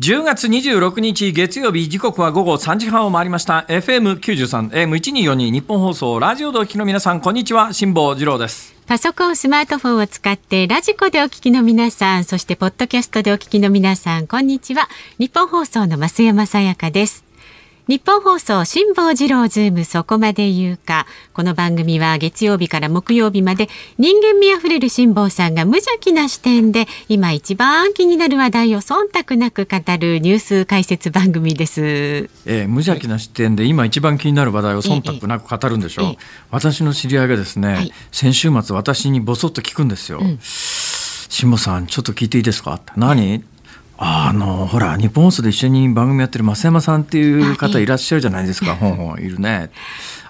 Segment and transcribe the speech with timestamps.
[0.00, 3.64] 10月26日月曜日時刻は午後3時半を回りました。
[3.68, 7.72] FM93 AM1242 ニッポン放送ラジオでお聞きの皆さんこんにちは。
[7.72, 8.74] 辛坊治郎です。
[8.88, 14.88] パソコンスマートフォンを使ってラジコでお聞きの皆さんそしてポッドキャストでお聞きの皆さんこんにちは。
[15.20, 17.23] ニッポン放送の増山さやかです。
[17.86, 21.06] ニッポン放送辛坊治郎ズームそこまで言うか。
[21.34, 31.82] この番組は月曜日から木曜日まで人間味あふれる辛坊さんが無邪気な視点で今一番気になる話題を忖度なく語るニュース解説番組です、
[32.46, 36.18] えー、無邪気な視点で今一番気になる話題を忖度なく語るんでしょう、えー、
[36.50, 42.80] 私の知り合いがですね、はい、先週末私にぼそっと聞くんですよ、うん、辛坊さんちょっと聞いていいですか？
[42.96, 43.44] 何？
[43.96, 49.70] あのほら日本放送で一緒に番組やってる増山さんっていう方いらっしゃるじゃないですか、ほんほんいるね。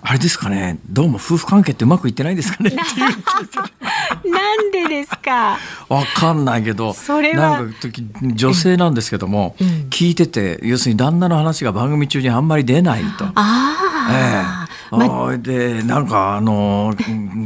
[0.06, 0.78] あれですかね。
[0.90, 2.72] どうも夫婦関係ってうまくいってないですかね。
[4.26, 5.58] なんでですか？
[5.88, 7.36] わかんないけどそれは。
[7.36, 13.24] なんか時女性なんですけども、うん、聞いてて要するに旦那の話が番組中にあんまり出ないと。
[13.24, 14.63] ああ、ええ
[14.96, 16.94] ま、でなんかあの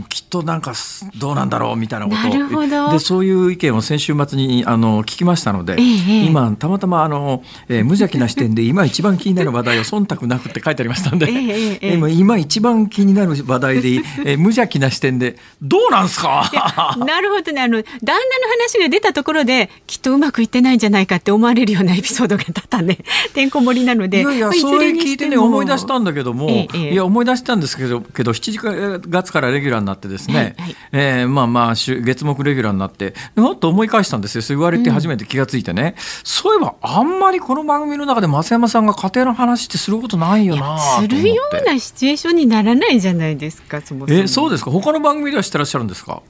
[0.09, 0.73] きっとなんか
[1.17, 16.51] どうなんだろうみたいなことをでそういう意見を先週末にあの聞きましたので、ええ、今たまたまあの、えー、無邪気な視点で今一番気になる話題を忖度なくって書いてありましたんで、ええ、今今一番気になる話題で、えー、無邪気な視点でどうなんすか？
[16.99, 17.63] なるほどね。
[17.63, 22.99] あの旦那の話が出たところできっとうまくいってないんじゃないかって思われるようなエピソードが多々ね
[23.35, 34.43] てんこ盛りなのでいやいやそれ聞いてね思い出したんだけども、いや思い出したんですけどけど7月からレギュラーになってですね、はいはい、えー、まあまあ月目レギュラーになってもっと思い返したんですよ。
[34.43, 44.21] そう言われて初めて気が付いてね、うん、そういえばあんまりこの番組の中で増山さんが家庭の話ってすることないよなするようなシチュエーションにならないじゃないですかそもそも。
[44.21, 44.71] えそうですか。
[44.71, 46.23] 他の番組ではしてらっしゃるんですか？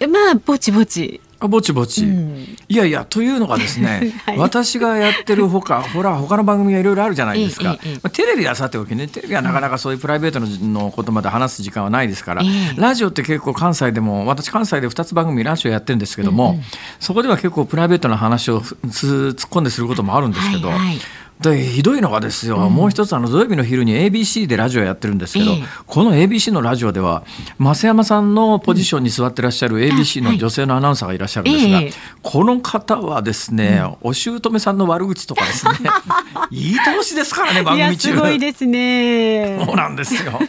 [0.00, 12.42] まあぼちぼちあぼちぼち、うん、いやいやというのがですね、 はい、私がやってるほかほら他の番組がいろいろあるじゃないですか、まあ、テレビはさておきねテレビはなかなかそういうプライベートのことまで話す時間はないですから、
[12.76, 16.56] ラジオって結構関西でも私関西で2つ番組ラジオやってるんですけども、うん。
[16.56, 16.62] うん、
[16.98, 21.00] そこでは結構プライベートな話を突っ込んですることもあるんですけど、はいはい
[21.40, 27.24] でひどいのがですよ、うん、もう一つあの土曜日の昼に ABC でラジオやってるんですけど、えー、この ABC のラジオでは
[27.58, 35.72] 増山さんのポジションに座ってらっしゃる ABC の女性のアナウンサーがいらっしゃるんですが、はい、この方はですね、うん、お姑さんの悪口とかですね
[36.50, 38.08] いい投資ですからね番組中。
[38.08, 39.62] すごいですね。
[39.64, 40.40] そうなんですよ。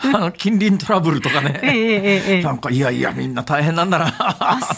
[0.00, 1.72] あの近隣トラブルとかね、えー
[2.36, 4.12] えー、なんかいやいやみんな大変なんだな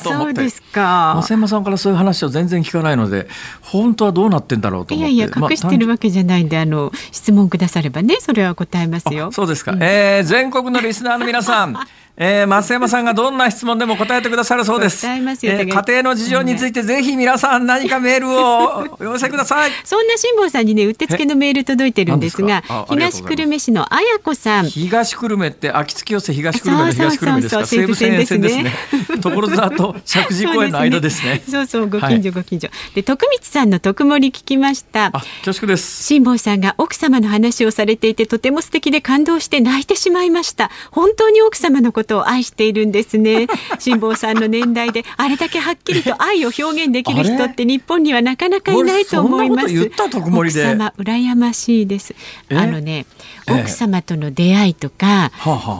[0.02, 0.26] と思って。
[0.26, 1.14] そうですか。
[1.22, 3.28] 増山さんからそういう話を全然聞かないので
[3.62, 5.12] 本当はどうなってんだろうと思って。
[5.12, 9.32] いやいやしてるわけじゃないんで、あの質問くださればね、それは答えますよ。
[9.32, 9.72] そうですか。
[9.72, 11.76] うん、えー、全国のリスナーの皆さん。
[12.18, 15.06] えー、増山さんがどんな質問でも答えてくださるそうです。
[15.06, 19.70] えー、家庭の事情についてぜひ皆さん何かメールをお寄せください。
[19.84, 24.70] そんな辛坊さんにね、うってつけのメール届いてるんですが、東久留米市のあやこさん。
[24.70, 27.66] 東久留米って秋月寄せ東久留米の東久留米ですか？
[27.66, 28.72] 西武線ですね。
[29.22, 31.42] 所沢と石神井公園の間ですね。
[31.48, 32.68] そうそうご近所ご近所。
[32.94, 35.06] で徳光さんの徳盛聞きました。
[35.06, 35.12] あ、
[35.44, 36.04] 恐縮です。
[36.04, 40.70] 辛坊さんが奥様の話をされていてとても素敵で感動して泣いてしまいました。
[40.90, 43.46] 本当に奥様のことを愛しているんですね。
[43.78, 49.90] 辛坊さんの年代であれだけはっきりと愛を表現できる人って日本にはなかなかいないと思います。
[50.26, 52.14] 奥様羨ましいです。
[52.50, 53.06] あのね
[53.48, 55.30] 奥様との出会いとか、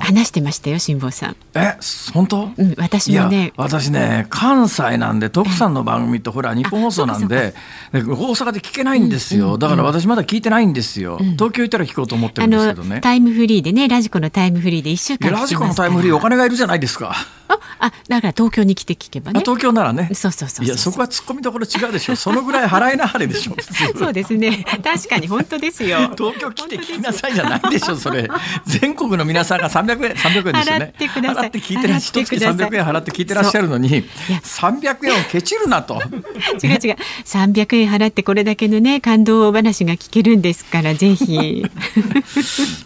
[0.00, 1.36] 話してましたよ辛坊さん。
[1.54, 1.76] え？
[2.12, 3.52] 本当、うん、私もね。
[3.56, 7.54] 私ね関西なんで徳さんの番組ってほら日本放送なんで
[7.92, 13.00] 大阪で聞けないんですよ、だから私まだ聞いてないんですよ、東京行ったら聞こうと思ってるんですけどね。
[13.00, 17.14] タイムフリーでねラジコのタイムフリーで1週間ラジコのタイムフリーお金がいるじゃないですか。
[17.48, 19.40] ああだから東京に来て聞けばね。
[19.40, 20.10] 東京ならね。
[20.14, 23.56] そうそうそういやそこは突っ込みどころ違うでしょそのぐらい払いなはれでしょ
[23.98, 24.64] そうですね。
[24.82, 25.98] 確かに本当ですよ。
[26.16, 28.28] 東京来て聞きなさいじゃないでしょそれ。
[28.66, 30.84] 全国の皆さんが300円300円ですよね。
[30.84, 31.50] 払ってください。
[31.50, 34.04] 聞いてらっしゃる300円払って聞いてらっしゃるのに
[34.42, 36.02] 300円をケチるなと。
[36.62, 36.96] 違う違う。
[37.24, 41.64] 300円払ってこれだけのね感動話が聞けるんですからぜひ。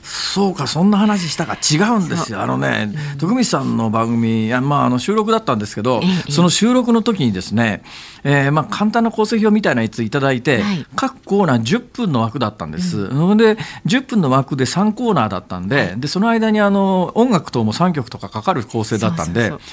[0.03, 1.55] そうかそんな話したか。
[1.55, 2.41] 違うんですよ。
[2.41, 6.01] あのね徳光さんの番組や、まあ、あの収録だったんですけど、
[6.31, 7.83] その収録の時にですね、
[8.25, 12.99] えー、まあ簡単な構成表みたいなやついただいて、はい、各コーナー10分の枠だったんです。
[12.99, 19.41] うん、で10分の枠で3コーナーだったんではい、でその間にあの音楽等も3曲とかかかる構成だったんで。
[19.41, 19.69] そうそうそう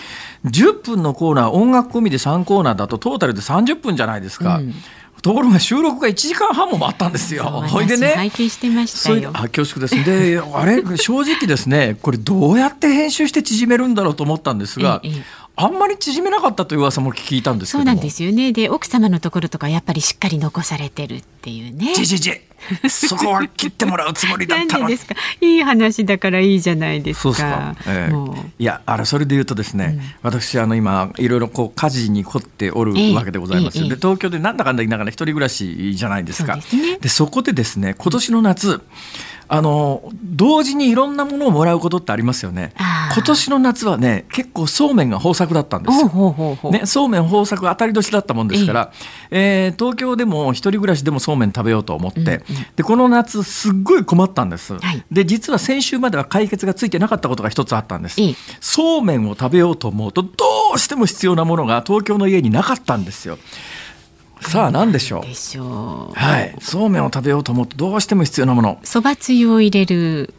[0.46, 4.58] 10分のコーナー音楽込みで3コーナーだとトータルで30分じゃないですか。
[4.58, 4.74] うん
[5.22, 7.44] ところが収録が1時間半もあったんですよ。
[7.44, 8.14] ほいでね。
[8.16, 9.32] 拝見してましたよ。
[9.34, 10.04] あ恐縮です。
[10.04, 15.24] で、あれ正直ですね、これどうやって編集して縮めるんだろうと思ったんですが、ええ、
[15.60, 18.54] あんまり縮めなかったという噂も聞いたんですそうなんですよね。
[18.54, 21.96] で、奥様のところとかやっぱりしっかり残されてるっていうね。
[21.96, 22.32] じじじ。
[22.90, 25.16] そこは切ってもらうつもりだったのですか？
[25.42, 27.22] いい話だからいいじゃないですか。
[27.24, 27.76] そうですか。
[27.88, 33.80] えー、いや、あれそれで言うとですね、うん、私あの今いろいろこう家事に凝っておるわけでございます。
[33.80, 36.60] えー、で東京でなんだかんだ言いながら一人暮らしじゃないですか。
[36.62, 38.82] そで、ね、そこでですね、今年の夏。
[39.50, 42.74] あの同時にいろんなものをもらうことってありますよね。
[43.14, 46.72] 今年の夏はね結構そうめんが豊作だったんですよ。
[46.72, 48.92] ね、そうめん豊作当たり年だったもんですから、
[49.32, 52.42] えー、東京でも一人暮らしでもそうめん食べようと思って、うんうん、
[52.76, 54.78] でこの夏すっごい困ったんです。
[54.78, 58.22] はい、で実は先週までは解決がついてなかったことが一つあったんです。
[58.60, 60.30] そうめんを食べようと思うとど
[60.76, 63.38] うしても必要なものが東京の家になかったんですよ。
[64.42, 65.22] さあ何でしょう？
[65.24, 66.20] でしょう。
[66.20, 68.80] はい、そうめんを食べようと思うとどうしても必要なもの。
[68.84, 70.34] そばつゆを入れる。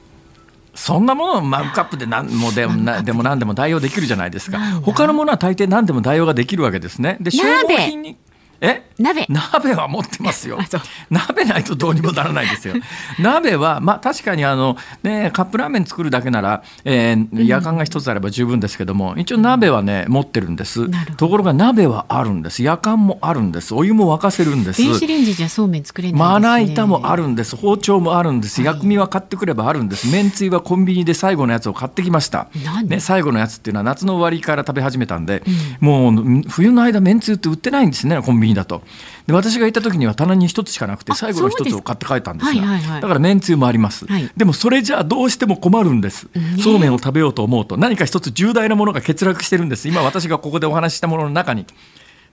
[0.75, 4.59] そんなものをマグカップで何もでもでも何でも代用できるじゃないですか。
[4.83, 7.17] 他のものは大抵何でも代用ができるわけですね。
[7.21, 8.17] で消耗品に
[8.61, 8.83] え？
[8.99, 9.27] 鍋。
[9.29, 10.59] 鍋は持ってますよ。
[11.11, 12.75] 鍋ないとどうにもならないですよ。
[13.19, 20.89] 鍋はまあ確かにあの、ね、カップラーメン作るだけなら、えー、夜間が一つあれば十分ですけども、うん、一応鍋はね持ってるんです。
[21.17, 22.63] ところが鍋はあるんです。
[22.63, 23.75] 夜間もあるんです。
[23.75, 24.83] お湯も沸かせるんです。
[24.83, 27.55] 電子レンジじゃそうめん作れない、ね、まな板もあるんです。
[27.55, 30.09] 包丁もあるんです、薬味は買ってくればあるんです。
[30.09, 32.49] めんつゆはコンビニで最後のやつを買ってきました、
[32.85, 35.43] ね、最後のやつっていうのは夏の終わりから食べ始めたんで、
[35.81, 38.83] うん、もう冬の間めんつゆって売ってないんですねコンビニだと。
[39.27, 46.29] で私が行った時には棚に一つしかなくて最後の一つを買って帰ったんですが、はいはいはい、だからめんつゆもあります、はい、でもそれじゃあどうしても困るんです、
[46.63, 47.77] そうめんを食べようと思うと。
[47.77, 49.89] 何か一つ重大なものが欠落してるんです。
[49.89, 51.67] 今私がここでお話ししたものの中に。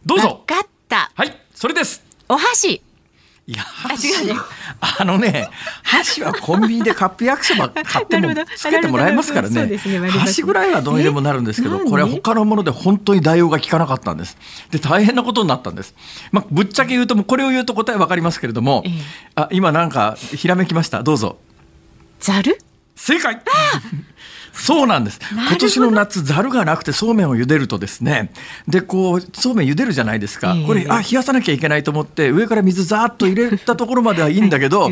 [0.06, 0.44] どうぞ。
[0.48, 1.12] 分かった。
[1.14, 2.04] はいそれです。
[2.28, 2.82] お箸
[3.48, 4.10] いや箸
[4.80, 5.50] あ,、のね
[5.84, 9.78] 箸はコンビニでカップ焼きそば 買ってもつけてもらえますからね、ね、
[10.10, 14.36] 箸ぐらいはどうにでもなるんですけどこれは他のもので本当に代用が効かなかったんです。
[14.72, 15.94] で大変なことになったんです、
[16.32, 18.94] まあ、ぶっちゃけ言うとこれを言うと答え分かりますけれども、ええ、
[19.36, 21.04] あ今なんかひらめきました。
[21.04, 21.38] どうぞ。
[22.20, 22.58] ざる？
[22.96, 23.40] 正解
[24.56, 25.20] そうなんです。
[25.32, 28.32] 今年の夏、ざるがなくてそうめんを茹でるとですね、
[28.68, 30.56] で、こう、そうめん茹でるじゃないですか。
[30.66, 34.90] これ、あ、冷やさなきゃいけないと思って、上から水ざーっと入れたところまではいいんだけど、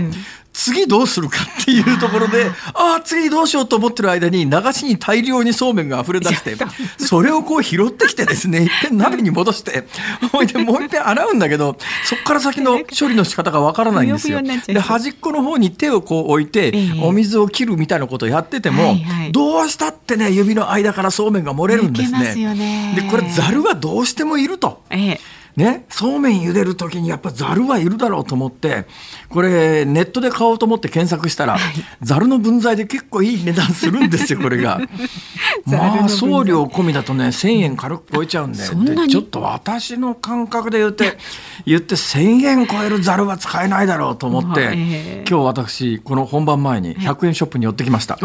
[0.54, 6.56] 次どうするかっていうところで、 ああ、次どうしようと思ってる間に、流しに大量にそうめんが溢れ出して、
[6.98, 9.86] それをこう拾ってきてですね、いっぺん鍋に戻して、
[10.32, 14.42] ほいでもういっぺん洗うんだけど、そこから先の処理の仕方がわからないんですよ。
[14.42, 16.72] で、端っこの方に手をこう置いて、
[17.02, 18.96] お水を切るみたいなことをやってても、
[19.32, 22.94] どうしたってね、指の間からそうめんが漏れるんですね。
[22.96, 24.84] で、これざるはどうしてもいると。
[24.92, 28.86] ええね、そうめん茹でる時にやっぱざるはいるだろうと思って
[29.30, 31.58] これネットで買おうと思って検索したら
[32.02, 34.82] ざる、の分際で結構いい値段するんですよこれが。
[35.66, 41.18] まあ送料込みだとね1,000円軽く超えちゃうんででちょっと私の感覚で言って
[41.66, 48.18] 言って1,000円超えるざるは使えないだろうと思って、今日私この本番前に100円ショップに寄ってきました。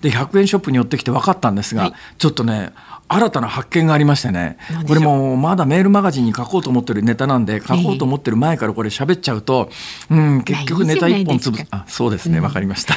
[0.00, 2.72] で100円ショップに寄ってきて分かったんですが、はい、ちょっとね
[3.12, 4.56] 新たな発見がありましてね。
[4.88, 9.70] これもまだメールマガジンに書こうと思ってるネタなんで書こうと思ってる前からこれ喋っちゃうと、
[10.10, 12.94] うん、結局ネタ一本つぶあそうですね、分かりました。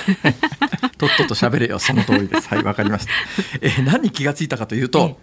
[0.98, 1.80] とっとと喋れよ。
[1.80, 2.48] その通りです。
[2.48, 3.12] はい分かりました、
[3.62, 5.20] えー、何に気がついたかというと、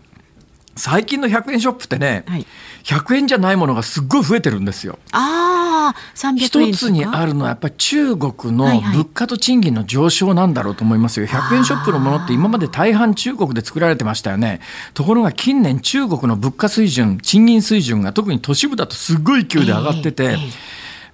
[0.77, 2.47] 最近の100円ショップってね、はい、
[2.85, 4.99] 100円じゃないものがすっごい増えてるんですよ。
[5.13, 11.27] ああ、一つにあるのはやっぱり中国の物価と賃金の上昇なんだろうと思いますよ。
[11.27, 14.61] 100円ショップのものって今まで大半中国で作られてましたよね。
[14.95, 20.39] ところが近年中国の物価水準、賃金水準が特に都市部だとすごい勢いで上がってて、えーえー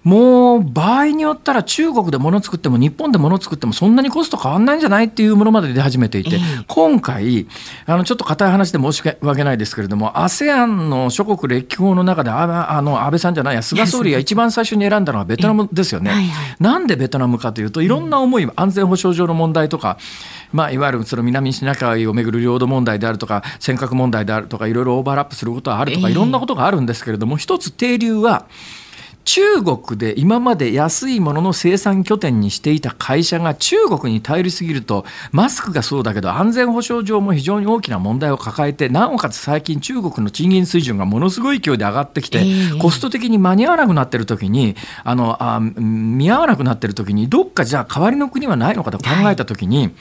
[0.08, 7.46] もう場合によったら中国で物作っても日本で物作ってもそんなにコスト変わんないんじゃないっていうものまで出始めていて、えー、今回
[7.84, 16.10] あのちょっと硬い話で申し訳ないですけれども ASEAN の諸国歴訪の中でああの安倍さんじゃないや菅総理が一番最初に選んだのはベトナムですよね。
[16.10, 19.98] はいはい、なんでベトナムかというといろんな思い、うん、安全保障上の問題とか
[20.50, 28.46] まあ、いわゆるその南シナ海をめぐる領土問題であるとか尖閣問題であるとかいろいろオーバーラップすることはあるとか、いろんなことがあるんですけれども一つ定流は
[29.28, 49.92] 中国で今まで安いものの生産拠点にしていた会社が中国に頼りすぎるとマスクがそうだけど安全保障上も非常に大きな問題を抱えてなおかつ最近中国の賃金水準がものすごい勢いで上がってきて、えー、コスト的に間に合わなくなってる時にあのあ見合わなくなってる時にどっかじゃあ代わりの国はないのかと考えた時に、はい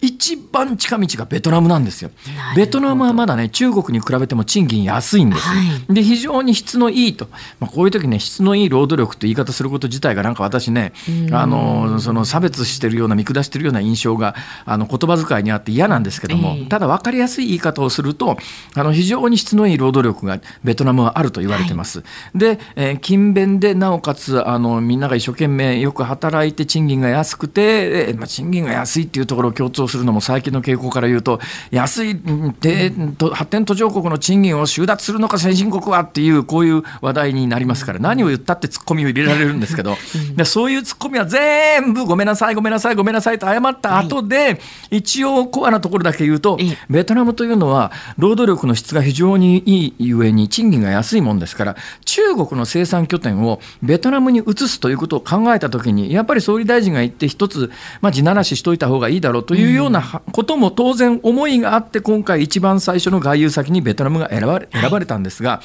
[0.00, 2.10] 一番近道がベトナムなんですよ。
[2.54, 5.42] ベトナムはまだね中国に比べても賃金安いんです。
[5.42, 5.54] は
[5.88, 7.28] い、で非常に質のいいと、
[7.60, 10.92] まあ、こういう時ね質のいい労働力って言い方すること自体がなんか私ね
[11.32, 14.34] あのその差別してるような見下してるような印象が
[14.64, 18.36] あの言葉遣いにあって嫌なんですけども、えー、ただ分かりやすい言い方をすると
[18.74, 22.00] あの非常に質のいい労働力がベトナムはあると言われてます。
[22.00, 32.20] はい、で、えー、勤勉でなおかつあのみんなが一生懸命よく働いて賃金が安くて、えーまあ、賃金が安いっていうところを共通するのも最近の傾向から言うと安い
[32.60, 32.92] で
[33.32, 39.96] 発展途上国の賃金を収奪するのか先進国はっていうこういう話題になりますから何を言ったってツッコミを入れられるんですけど、
[40.36, 44.60] でそういうツッコミは全部ごめんなさいごめんなさいごめんなさいと謝った後で、
[44.90, 60.02] 一応コアなところだけ言うとベトナムというのは労働力の質が非常にいいゆえに賃金が安いもんですから中国の生産拠点をベトナムに移すということを考えたときにやっぱり総理大臣が言って一つ、まあ、地ならししといた方がいいだろうというような
[60.32, 65.60] ことも当然思いがあって今回一番最初の外遊先にベトナムが選ばれ選ばれたんですが。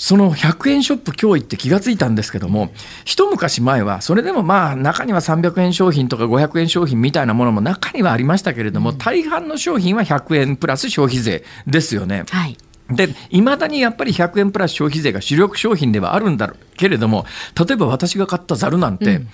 [0.00, 2.70] その100円ショップ今日行って気がついたんですけども
[3.04, 12.24] 一昔前はそれでもまあ中には300円商品とか500円商品みたいなものも中にはありましたけれども、大半の商品は100円プラス消費税ですよね。
[12.30, 12.56] はい
[12.90, 19.28] で、いまだにやっぱり100円プラス消費税が主力商品ではあるんだろうけれども、例えば私が買ったざるなんて、うん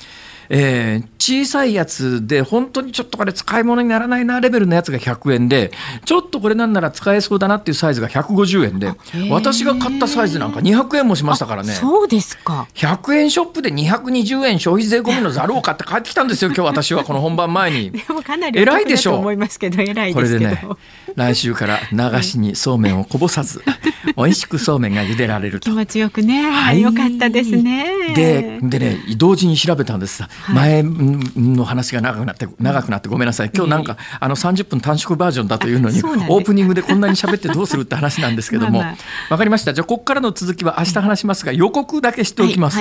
[0.49, 5.73] えー、小さいやつで、本当にちょっとこれ使い物にならないなレベルのやつが100円で、
[6.05, 8.93] ちょっとこれなんなら使えそうだなっていうサイズが150円で、
[9.31, 11.73] 私が買ったサイズなんか200円もしましたからね。
[11.73, 12.69] そうですか。
[12.75, 17.91] 100円ショップで220円消費税込みのざるを買って帰ってきたんですよ、 今日私はこの本番前に。
[17.91, 19.19] でもかなり偉いでしょう。
[19.19, 20.51] 思いますけど、偉いですけど。
[20.51, 20.69] これでね、
[21.17, 23.63] 来週から流しにそうめんをこぼさず、
[24.17, 25.71] 美味しくそうめんが茹でられると。
[25.71, 26.51] 気持ちよくね。
[26.51, 26.83] はい。
[26.83, 28.15] よかったですね。
[28.15, 30.23] で、でね、同時に調べたんです。
[30.53, 33.51] 前の話が長くなって長くなってごめんなさい。
[33.55, 38.83] 今日なんかあの30分短縮バージョンだというのにオープニングでこんなに喋ってどうするって話なんですけども
[39.31, 42.81] わかりましたじゃあここからの続きは明日話しますが予告だけしておきます。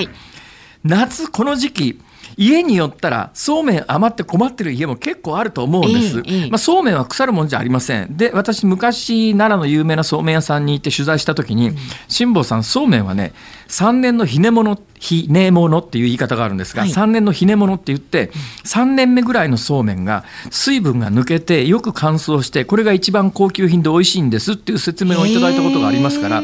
[0.83, 2.01] 夏この時期
[2.37, 6.17] 家によったらそうめん余って困ってる家も結構あると思うんです、
[6.49, 8.17] まあ、そうめんは腐るもんじゃありません。
[8.17, 11.71] で私昔奈良の有名なそうめん屋さんに行って取材した時に
[12.07, 13.33] 辛坊さんそうめんはね
[13.67, 18.31] 3年のひねものひねものっていう言い方があるんですが、はい、3年のひねものって言って
[18.65, 26.41] 3年目ぐらいのそうめんが水分が抜けてよく乾燥してこれが一番高級品で美味しいんですっていう説明をいただいたことがありますから。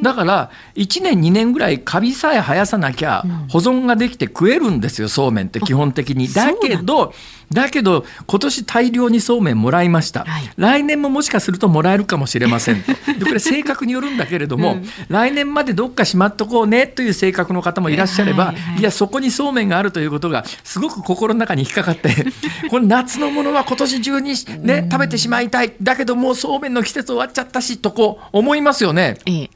[0.00, 6.28] えーだから1年2年ぐらいカビさえ生やさなきゃ保存ができて食えるんですよそうめんって基本的に。
[6.28, 6.52] だ。
[6.54, 7.12] けど
[7.52, 12.82] だけど今年大量にそうめんもらいました、はい、来年ももしかするともらえるかもしれません
[13.18, 18.82] でこれ性格によるんだけれども、うん、来年までどっかしまっとこうねという性格の方もいらっしゃれば、はいはい、い。
[18.82, 22.10] やそこにそうめんがあるということがすごく心の中に引っかかって
[22.70, 25.72] この夏のものは今年中に、ね、食べてしまいたい。
[25.82, 29.18] だけどもうそうめんの季節終わっちゃったしとこう思いますよね。
[29.26, 29.50] ええ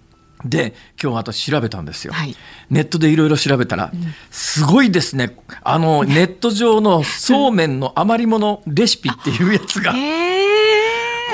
[0.44, 2.36] で今日私調べたんですよ、はい、
[2.70, 5.36] ネットでいろいろ調べたら、うん、すごいですね。
[5.62, 9.92] あのネット上のそうめんの余り物レシピっていうやつが。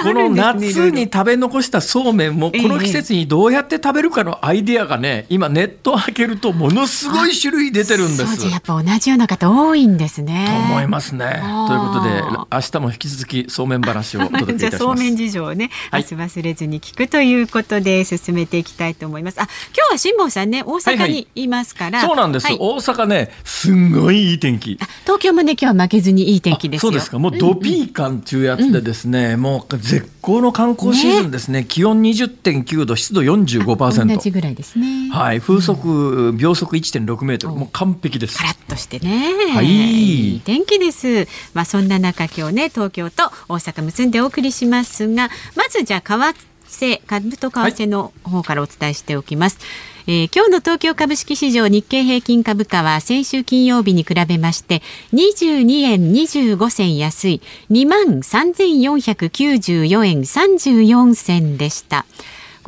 [0.02, 8.48] この夏に食べ残したそうめんもこの季節にどうやって食べるかのアイディアがね今ネットを開けるとものすごい種類出てるんです。
[8.48, 10.46] やっぱ同じような方多いんですね。
[10.48, 11.42] と思いますね。
[11.68, 14.78] ということで明日も引き続きそうめん話をお 届けいたします。
[14.78, 19.40] そうめん事情をね、はい、明日忘れずに聞くということで進めていきたいと思います。
[19.40, 24.78] あ今日は辛坊さんね大阪にいますから、はいはい、そうなんです、はい、大阪ねすんごいいい天気。
[25.02, 27.18] 東京もね今日は負けずにいい天気ですそうですか。
[27.18, 34.14] もうドピー感うやつでですね、うん、もう絶好の観光シーズンですね、ね気温20.9度、湿度45%。
[34.14, 35.10] 同じぐらいですね。
[35.10, 38.38] はい、風速、秒速1.6メートル、もう完璧です。
[38.38, 39.34] カラッとしてね。
[39.54, 39.66] はい。
[39.66, 41.26] いい天気です。
[41.54, 46.34] まあ、そんな中、今日ね、東京と大阪結んでお送りしますが、まずじゃあ、為
[46.68, 49.58] 替、株と為替の方からお伝えしておきます。
[49.58, 57.40] はいえー、今日の東京株式市場日経平均株価は先週金曜日に比べまして22円25銭安い
[57.70, 62.06] 2万3494円34銭でした。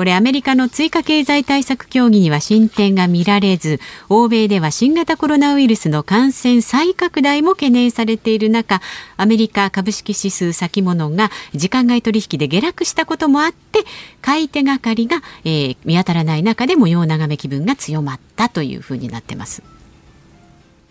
[0.03, 3.79] これアメリカの追加経済対策協議には進展が見られず
[4.09, 8.81] 欧米では新型コロナウイルスの感染再拡大も懸念されている中
[9.17, 13.85] アメリカ株式指数先物が時間外取引で下落したこともあって
[14.21, 19.63] 買い手がかりが、えー、見当たらない中で模様眺め気分が強まったというふうになってます。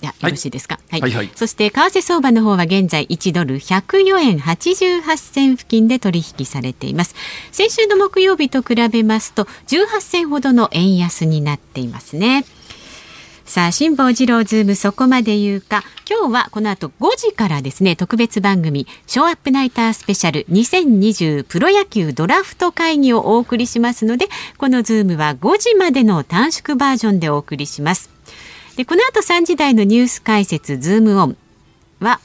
[0.02, 0.80] よろしいですか？
[0.90, 1.02] はい。
[1.02, 7.16] はいはい、そして、為替相場の方は現在1ドル104円88銭付近で取引されています。
[7.52, 12.46] 先週の木曜日と比べますと、18銭ほどの円安になっていますね。
[13.44, 15.84] さあ、辛坊治郎ズームそこまで言うか。
[16.10, 28.10] 今日はこの後5時からですね、特別番組、ショーアップナイタースペシャル2020プロ野球ドラフト会議をお送りしますので、このズームは5時までの短縮バージョンでお送りします。
[28.76, 31.38] でこの後3時台のニュース解説ズームオン
[32.00, 32.20] は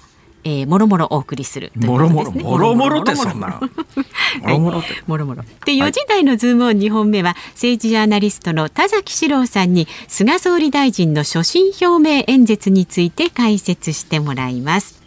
[0.49, 3.01] えー、もろもろお送りするもろもろもろもろ。
[3.01, 3.59] ってそんな
[4.43, 5.43] もろもろもろもろ。
[5.65, 15.03] で4時台のズームオン2本目は政治ジャーナリストの田崎史郎さんに菅総理大臣の所信表明演説について解説してもらいます。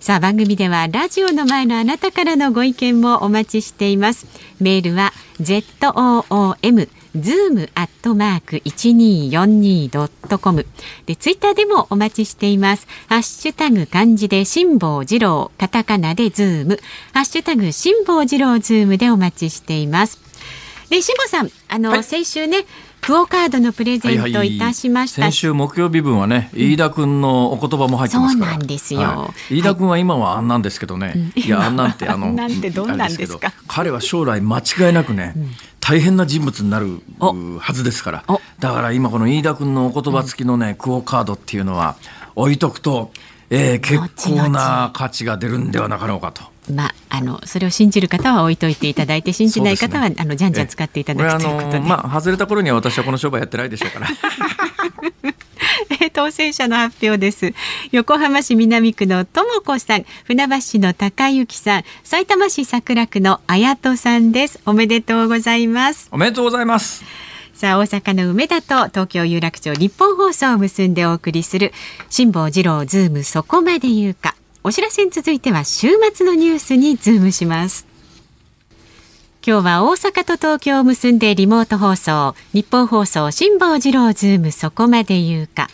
[0.00, 4.26] さあ番組ではラジオの前のあなたからのご意見もお待ちしています。
[4.58, 6.88] メールは ZOOM
[7.20, 10.66] ズームアットマーク一二四二ドットコム
[11.06, 12.86] でツイッターでもお待ちしています。
[13.08, 16.78] ハッシュタグ漢字で辛坊治郎、カタカナでズーム、
[17.12, 20.20] ハッシュタグ辛坊治郎ズームでお待ちしています。
[20.90, 22.64] で辛坊さん、あの、はい、先週ね。
[23.06, 28.50] クオカードのプレゼントいたしました、はいはい、先週木曜日分はね、飯田君のお言葉も入ってますから。
[28.50, 33.52] そうなんですよ、はい、飯田君は今はあんなんですけどね、い、やあんなんてあの なんてどんなんですか？
[33.68, 35.50] 彼は将来間違いなくね、うん。
[35.78, 38.24] 大変な人物になるはずですから。
[38.58, 41.94] だから今この飯田君のお言葉付きのね、クオカードっていうのは
[42.34, 43.12] 置いとくと、
[43.50, 44.00] えー、結
[44.34, 46.42] 構な価値が出るんではなかろうかと。
[46.72, 54.08] まあ、あのそれを信じる方は置いといていただいて信じない方は、ね、あのじゃんじゃん使っていただくということで、 まあ、外れた頃には私はこの商売やってないでしょうから。
[56.16, 57.52] 当選者の発表です。
[57.92, 64.58] 横浜市南区のとも子さん船橋市の高幸さん埼玉市桜区の綾人さんです。
[64.64, 66.08] おめでとうございます。
[66.10, 67.04] おめでとうございます。
[67.52, 71.72] さあ大阪の梅田と東京有楽町ニッポン放送を結んでお送りする
[72.10, 77.86] 辛坊治郎ズームそこまで言うかお知らせに続いては週末のニュースにズームします。
[79.46, 85.68] 今日は大阪と東京を結んでリモート放送ニッポン放送辛坊治郎ズームそこまで言うか。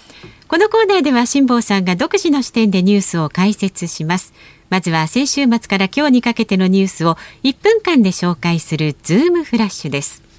[0.46, 4.34] このコーナーでは辛坊さんが独自の視点でニュースを解説します。
[4.68, 10.31] まずは先週末から今日にかけてのニュースを1分間で紹介するズームフラッシュです。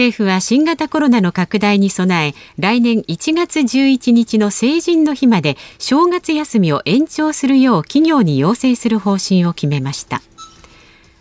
[0.00, 10.22] 政府は新型コロナの拡大に備え来年1月11日の成人の日まで正月休みを延長するよう企業に要請する方針を決めました。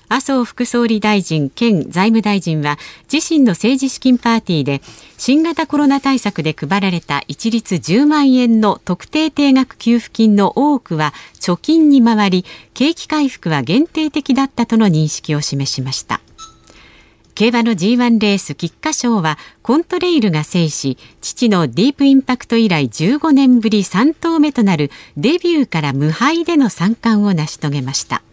[0.08, 2.78] 麻生副総理大臣兼財務大臣は
[3.12, 4.82] 自身の政治資金パーティーで
[5.18, 16.22] 新型コロナ対策で配られた一律10万円の特定定額給付金の多くは貯金に回り景気回復は限定的だったとの認識を示しました。
[17.40, 28.24] 競馬の G1 レース菊花賞はコントレイルが制し父のディープインパクト以来15年ぶり3頭目となるデビューから無敗での三冠を成し遂げました。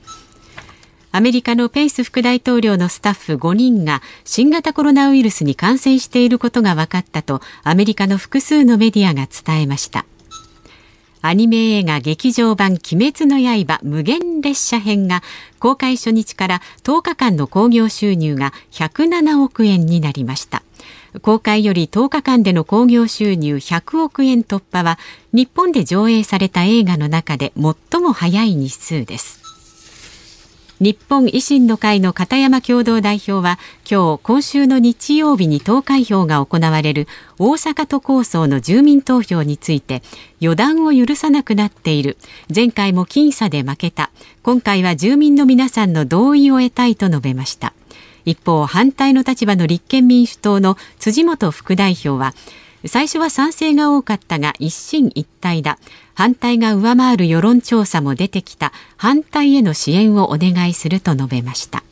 [1.13, 10.05] アメリカのペイス副大統領のスタッフ5人が新型コロナウイルスに感染していることが分かったとアメリカの複数のメディアが伝えました。
[11.23, 15.23] アニメ映画劇場版鬼滅の刃無限列車編が
[15.59, 20.63] 公開初日から10日間の興行収入が107億円になりました。
[21.23, 24.99] 公開より10日間での興行収入100億円突破は
[25.33, 29.46] 日本で上映された映画の中で最も早い日数です。
[30.79, 33.59] 日本維新の会の片山共同代表は
[33.91, 37.09] 今日今週の日曜日に投開票が行われる
[37.39, 40.03] 大阪都構想の住民投票について
[40.39, 42.19] 予断を許さなくなっている。
[42.55, 44.11] 前回も僅差で負けた。
[44.43, 47.73] 今回は住民の皆さんの同意を得たいと述べました。
[48.27, 52.35] 一方反対の立場の立憲民主党の辻元副代表は
[52.85, 55.79] 最初は賛成が多かったが一進一退だ。
[56.15, 58.73] 反対が上回る世論調査も出てきた。
[58.97, 61.83] 反対への支援をお願いすると述べました。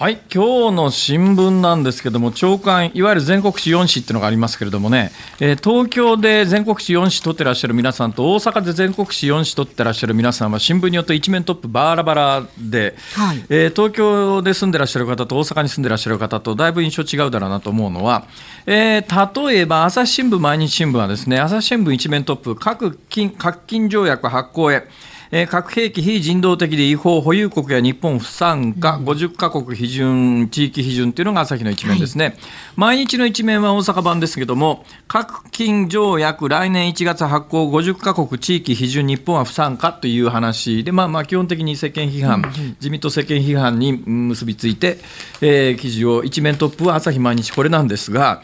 [0.00, 0.18] はい。
[0.32, 5.10] 今日の新聞なんですけども朝刊いわゆる全国紙4紙っていうのがありますけれどもね、
[5.40, 18.24] えー、東京で全国紙4紙取ってらっしゃる皆さんと大阪で全国紙4紙取ってらっしゃる皆さんは新聞によって一面トップバラバラで、はい、えー、東京で住んでらっしゃる方と大阪に住んでらっしゃる方とだいぶ印象違うだろうなと思うのは、
[18.64, 24.88] えー、例えば朝日新聞毎日新聞はですね朝日新聞一面トップ各金各金条約発行へ
[25.32, 32.36] えー、核兵器非人道的で違法保有国や日本不参加、うん、50カ国批准地域批准というのが朝日の一面ですね、はい、
[32.76, 44.98] 毎日の一面は大阪版ですけども核禁条約来年1月発行50カ国地域批准日本は不参加という話でまあまあ基本的に世間批判、うん、自民党世間批判に結びついて、
[45.40, 48.42] えー、記事を一面トップは朝日毎日これなんですが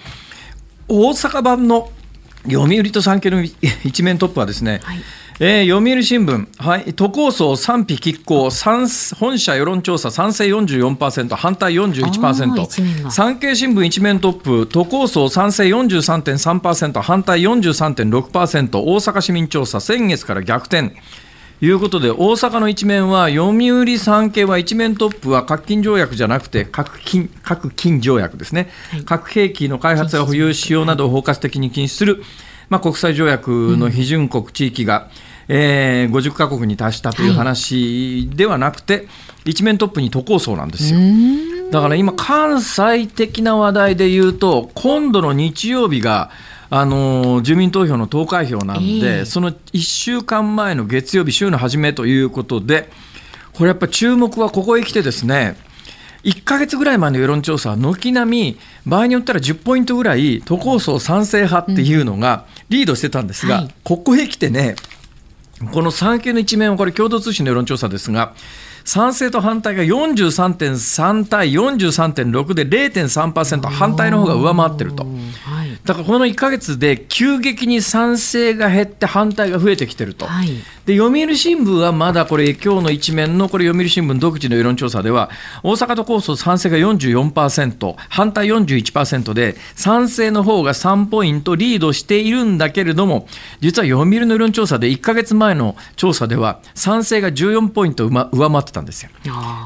[0.86, 1.90] 大阪版の
[2.44, 4.98] 読売と産経の一面トップはですね、はい
[5.38, 8.48] えー、読売新聞、はい、都構想賛否拮抗
[9.16, 20.96] 本社世論調査賛成44%反対41%産経新聞一面トップ都構想賛成43.3%反対43.6%大阪市民調査先月から逆転。
[21.62, 32.22] いうことで大阪の一面は読売産経は一面トップは核禁条約じゃなくて核禁核禁条約ですね、はい、核兵器の開発や保有使用などを包括的に禁止する、
[32.68, 39.06] まあ、国際条約の批准国地域が、うん、えー、50か国に達したという話ではなくて、はい、
[39.46, 41.00] 一面トップに都構想なんですよ。
[41.70, 46.30] だから今関西的な話題で言うと今度の日曜日が
[46.70, 52.90] あの住民投票の投開票なんで、えー、その1週間前の月曜日、週の初めということで、
[53.52, 55.56] これやっぱ注目はここへ来てですね、
[56.24, 64.74] 1か月ぐらい前の世論調査は軒並み、場合によったら10ポイントぐらい、都構想賛成派っていうのがリードしてたんですが、うんはい、ここへ来てね、
[65.72, 68.34] この産経の一面は、これ、共同通信の世論調査ですが、
[68.84, 75.04] 賛成と反対が43.3対43.6で0.3%反対の方が上回ってると。
[75.84, 80.50] だからこの1か月で急激に賛成が減って反対が増えてきてると、はい、
[80.86, 85.30] で読売新聞はまだこれ今日の一面のこれ読売新聞独自の世論調査では
[85.64, 93.26] 大阪都構想賛成が44%反対41%で賛成の方が3ポイントリードしているんだけれども
[93.60, 99.10] 実は読売の世論調査で1か月前の調査では賛成が14ポイント上回ってたんですよ。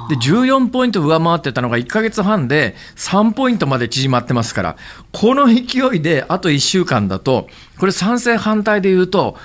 [0.08, 4.76] で14ポイント上回ってたのが1か月半で3ポイントまで縮まってますから
[5.12, 7.46] この勢いであと1週間だと
[7.78, 9.36] これ賛成反対で言うと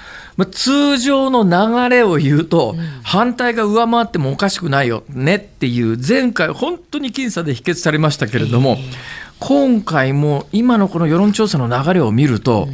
[0.43, 8.77] 通常の流れを言うと、反対が上回ってもおかしくないよねっていう前回本当に僅差で否決されましたけれども、
[9.39, 12.67] 今回も今のこの世論調査の流れを見ると、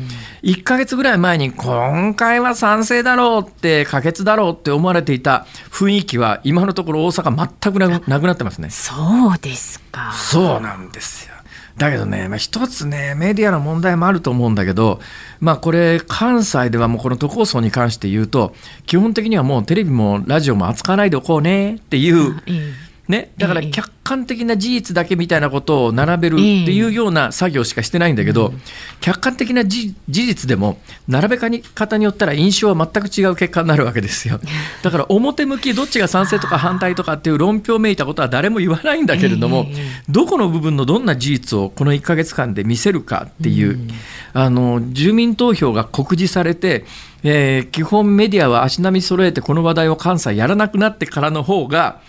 [0.43, 8.71] 1か月ぐらい前に今回は賛成だろうって可決だろうって思われていた雰囲気は今のところ大阪全くなくなってますね。
[8.71, 10.13] そうですか。
[10.13, 11.35] そうなんですよ。
[11.81, 14.99] だけどね、まあ、一つね、メディアの問題もあると思うんだけど、
[15.39, 18.53] まあ、これ、関西ではもうこの都構想に関して言うと、
[18.85, 22.35] 基本的にはもうテレビもラジオも扱わないでおこうねっていう、
[23.07, 28.53] ね、だから客観的な事実だけみたいなことを並べるっていうような作業しかしてないんだけど、
[29.01, 34.39] 客観的な事実でも並べ方によったら印象は全く違う結果になるわけですよ。
[34.83, 39.67] だから表向きどっちが賛成とか反対とかっていう論評めいたことは誰も言わないんだけれども、
[40.07, 43.79] どこの部分のどんな事実をこの1か月間で見せるかっていう、
[44.33, 46.85] あの住民投票が告示されて
[47.23, 52.01] えー、基本メディアは足並み揃えてこの話題を関西やらなくなってからの方が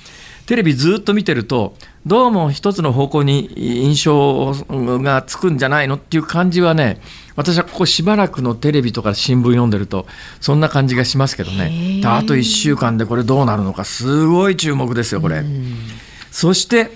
[0.53, 7.01] テレビずっと見てるとどうも一つの方向に印象がつくんじゃないのっていう感じはね
[7.37, 10.05] 私はここしばらくのテレビとか新聞読んでると
[10.43, 12.03] そんな感じがしますけどね。
[12.05, 15.43] あと1週間でこれどうなるのかすごい注目ですよこれ。
[16.31, 16.91] そして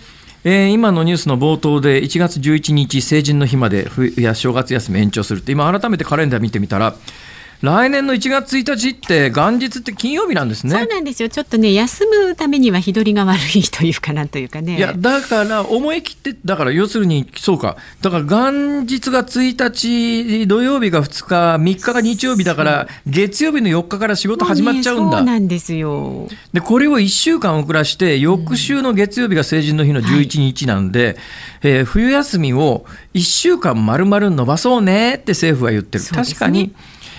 [0.44, 6.94] えー、今のニュースの冒頭で1月11日成人の日まで冬や正月休み延長するって今改めてカレンダー見てみたら
[7.66, 10.70] 来年の1月1日って元日って金曜日なんですね。
[10.70, 11.28] そうなんですよ。
[11.28, 14.76] ちょっとね休むためには日取りが悪いというかなんというかね。
[14.76, 25.18] いやだから思い切ってだから要するにそうかだから元日が1日土曜日が2日3日が日曜日だから月曜日の4日から仕事始まっちゃうんだ。
[25.18, 26.28] そうなんですよ。
[26.52, 31.16] でこれを1週間遅らして翌週の月曜日が成人の日の11日なんで、うんはい、
[31.62, 36.04] えー、冬休みを1週間まるまる伸ばそうねって政府は言ってる。
[36.04, 36.72] ね、確かに。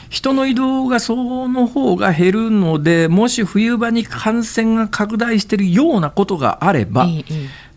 [0.10, 7.08] 人の移動がその方が減るのでもし冬場に感染が拡大しているようなことがあれば、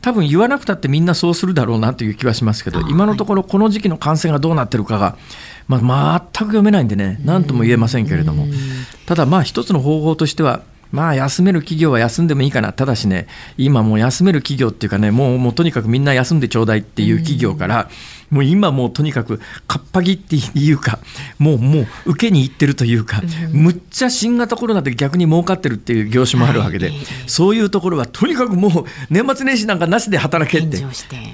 [0.00, 5.16] 多分言わなくたってみんなそうするだろうなという気はしますけど今のところこの時期の感染がどうなってるかが、
[5.68, 5.78] ま
[6.14, 8.46] あ、全く読めないんでね何とも言えませんけれども。
[9.06, 10.62] ただまあ一つの方法としては
[10.92, 17.88] まあ休める企業は休んでもいいかな、ただしね、今もう休める企業っていうかね、もうもうとにかくみんな休んでちょうだいっていう企業から、
[18.30, 20.98] もう今もうとにかくかっぱぎっていうか、
[21.38, 26.92] もうもう受けに行ってるというか、むっちゃ新型コロナで逆に儲かってるっていう業種もあるわけで、
[27.26, 28.72] そういうところはとにかくもう
[29.10, 30.78] 年末年始なんかなしで働けって、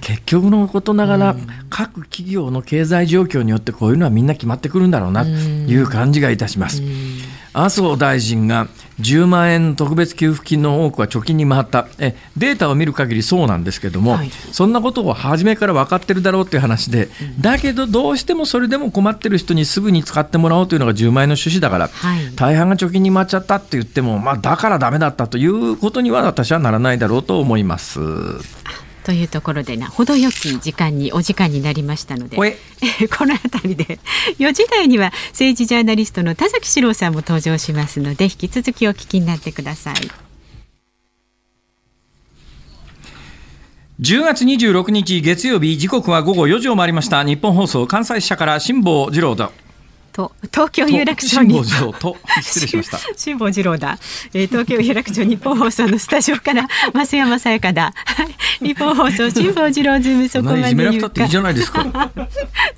[0.00, 1.36] 結局のことながら、
[1.68, 6.82] 各企業の経済状況によってこういうのはみんな決まってくるんだろうなという感じがいたします。
[7.56, 8.68] 麻生大臣が
[9.00, 11.88] 10万円特別給付金の多くは貯金に回った。
[11.98, 28.00] えデータを見る限りそうなんですけども、はい、そんなことを初めから分かってるだろうっていう話で、うん、だけどどうしてもそれでも困ってる人にすぐに使ってもらおうというのが10万円の趣旨だから、はい、大半が貯金に回っちゃったって言っても、まあ、だからだめだったということには私はならないだろうと思います。
[29.06, 32.36] というところでな程よき時間にお時間になりましたので
[33.16, 34.00] この辺りで
[34.40, 39.94] 4時台には政治ジャーナリストの田崎史郎さんも登場しますので引き続きお聞きになってください。
[44.00, 47.22] 10月26日月曜日時刻は午後4時を回りました。
[47.22, 49.52] 日本放送関西支社から辛坊治郎と
[50.16, 51.62] と東京有楽町に。
[51.62, 52.98] 辛坊と失礼しました。
[53.14, 53.98] 辛坊治郎だ、
[54.32, 57.92] えー、東京有楽町日本放送のスタジオから増山さやかだ。
[58.60, 61.28] ニッポン放送辛坊治郎ズームそこまで言うか。
[61.28, 61.36] ち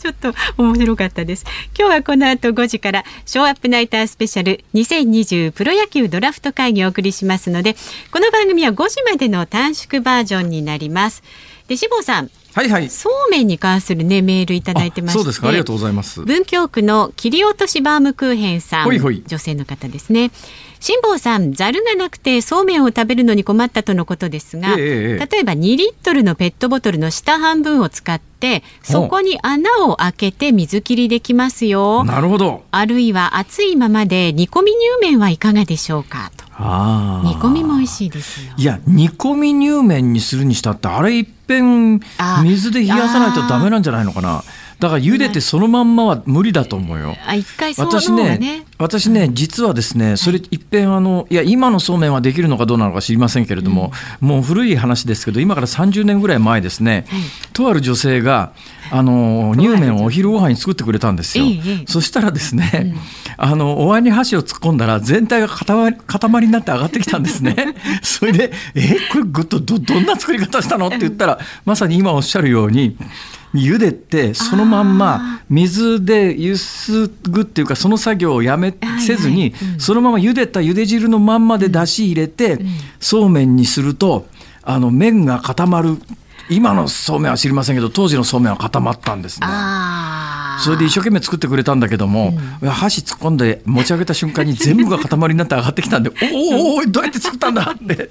[0.08, 1.44] ょっと面白かったです。
[1.78, 7.76] 今日はこの後5時からショーアップナイタースペシャル2020プロ野球ドラフト会議をお送りしますので
[8.10, 11.22] この番組は5時までの短縮バージョンになります。
[11.68, 12.90] で辛坊さんはいはい。
[12.90, 15.18] そうめんに関するねメールいただいてまして。
[15.20, 15.46] そうですか。
[15.46, 16.22] ありがとうございます。
[16.22, 18.88] 文京区の切り落としバームクーヘンさん。
[18.88, 20.32] 女性の方ですね。
[20.80, 32.04] 辛坊さん、ざるがなくてそうめんを食べるのに困ったとのことですが、え例えば2リットルのペットボトルの下半分を使って、そこに穴を開けて水切りできますよ。
[32.04, 32.64] なるほど。
[32.70, 36.44] あるいは熱いままで煮込み乳麺はいかがでしょうかと。
[36.58, 38.52] 煮込みも美味しいですよ。
[38.56, 42.00] いや、煮込み乳麺にするにしたって、あれいっぺん
[42.42, 44.42] 水で冷やさないとダメなんじゃないのかな。
[44.80, 47.16] だから茹でてそのまんまは無理だと思うよ。
[47.26, 53.90] あ一回私ね私ね実はですねそれいっぺんあのいや今のそうめんはできるのかどうなのか知りませんけれども、
[54.22, 57.20] うん、もう古い話ですけど今から30年ぐらい前ですね、はい、
[57.52, 58.52] とある女性が
[58.92, 61.44] あの乳麺をお昼ご飯に作ってくれたんですよ。
[61.88, 62.94] そしたらですね、うん、
[63.36, 67.74] あのお椀に箸を突っ込んだら全体が塊塊になって上がってきたんですね。
[68.02, 70.86] それでえこれぐっとどどんな作り方したの？
[70.86, 72.96] って言ったらまさに今おっしゃるように。
[73.54, 82.58] 茹でてそのまんま水でゆすぐっていうかその作業をやめせずにそのまま茹でた茹で汁のまんまで出し入れて
[83.00, 84.26] そうめんにすると
[84.62, 85.96] あの麺が固まる。
[86.50, 89.46] 今のそうめんは知りませんけど当時のそうめんは固まったんですね。
[90.58, 98.08] それで一生懸命作ってくれたんだけども、うん、箸突っ込んで持ち上げた瞬間に全部が塊になって上がってきたんで「おおどうやって作ったんだ!」って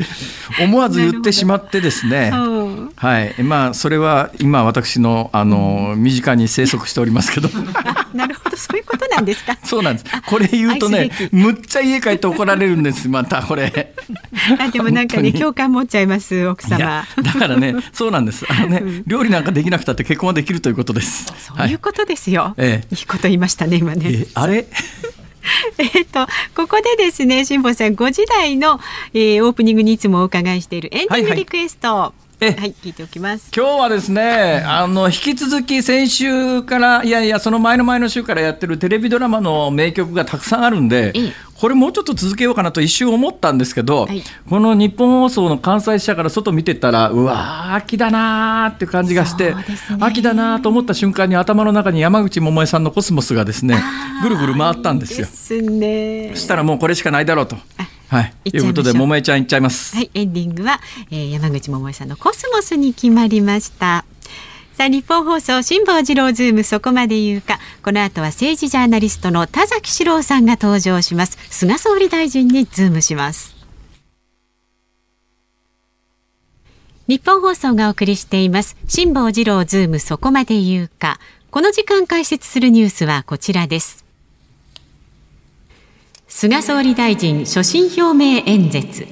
[0.62, 2.32] 思わず言ってしまってですね、
[2.96, 3.44] はい。
[3.44, 7.50] まあ、それは今私のあの身近に生息しておりますけど。
[8.14, 9.58] なるほど そういうことなんですか？
[9.64, 10.06] そうなんです。
[10.26, 13.94] これ言うとねむっちゃ家帰って怒られるんです またこれ。
[14.60, 17.06] あでもなんかね共感持っちゃいます奥様。
[17.22, 18.46] だからねそうなんです。
[18.50, 21.26] あのね、うん、料理なんかできなくたって結婚はできるということです。
[21.40, 21.74] そうい。
[21.74, 22.54] うことですよ、よ。
[22.58, 24.26] ええ、いいこと言いましたね今ね。
[24.34, 24.66] あれ？
[25.78, 28.80] えっとここでですね辛坊さん5時台の、
[29.14, 31.88] えー、オープニングにいつもお伺いしているエンディングリクエスト。
[31.88, 33.50] はいはいえはい、聞いておきます。
[33.56, 41.14] 今日はですね、あの引き続き先週からいやいやその前の前の週からやってるテレビドラマの名曲がたくさんあるんで、
[41.60, 49.66] これもうちょっと続けようかなと一瞬思ったんですけど、はい、このニッポン放送の関西支社から外見てたらうわ秋だなーっていう感じがして、ね、
[50.00, 53.82] 秋だなと思った瞬間に頭の中に山口百恵さんのコスモスがですね
[54.22, 55.28] ぐるぐる回ったんですよ。
[55.28, 56.30] ですね。
[56.34, 57.58] そしたらもうこれしかないだろうと。
[58.10, 58.52] はい。
[58.52, 59.96] ということで百恵ちゃんいっちゃいます。
[59.96, 60.10] はい。
[60.14, 60.80] エンディングは、
[61.12, 64.06] えー、山口百恵さんのコスモスに決まりました。
[64.78, 67.58] さあニッポン放送辛坊治郎ズームそこまで言うか。
[67.82, 71.40] この後は政治ジャーナリストの田崎史郎さんが登場します。
[71.50, 73.56] 菅総理大臣にズームします。
[77.08, 78.78] 日本放送がお送りしています。
[78.88, 81.20] 辛坊治郎ズームそこまで言うか。
[81.50, 84.06] この時間解説するニュースはこちらです。
[86.28, 89.08] 菅総理大臣所信表明演説。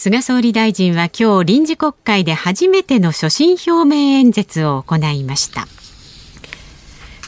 [0.00, 5.66] 菅総理大臣は今日臨時国会で初めての所信表明演説を行いました。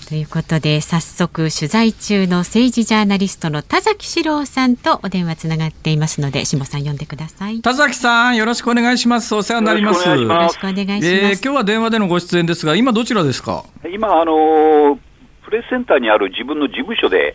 [0.08, 7.60] ということで早速取材中の政治ジャーナリストの田崎史郎さんとお電話つながっていますので下さん呼んでください。
[7.60, 9.34] 田崎さんよろしくお願いします。
[9.34, 10.08] お世話になります。
[10.08, 13.64] よろしくお願いします、えー、今日は電話でのご出演ですが今どちらですか？
[13.92, 14.96] 今あの
[15.44, 17.34] プレスセンターにある自分の事務所で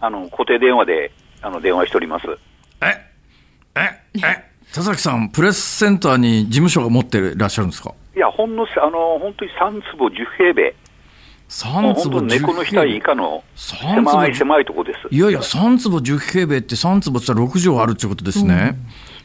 [0.00, 2.26] あの固定電話であの電話しております。
[2.82, 3.13] え
[3.76, 7.92] ええ田崎さん、プレスセンターに事務所が持っていらっしゃるんですか？
[8.16, 10.74] いや、ほんのあの本当に3坪10平米。
[11.48, 18.76] 3坪10猫の額以下の狭い狭いとこですいやいや、3坪10平米って3坪って言ったら6畳あるってことですね。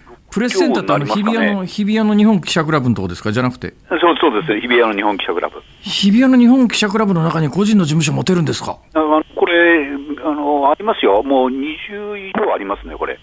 [0.10, 3.74] うん、プレスセンターってあの日比谷の、日比谷の日本記者クラブのとこですか、じゃなくて。
[3.90, 5.64] そうそうです、日比谷の日本記者クラブ。
[5.82, 8.78] 日比谷の日本記者クラブの中に個人の事務所持てるんですか？
[8.94, 9.00] あ
[9.36, 9.88] これ、
[10.24, 13.18] ああのありますよ、もう20以上ありますね、これ。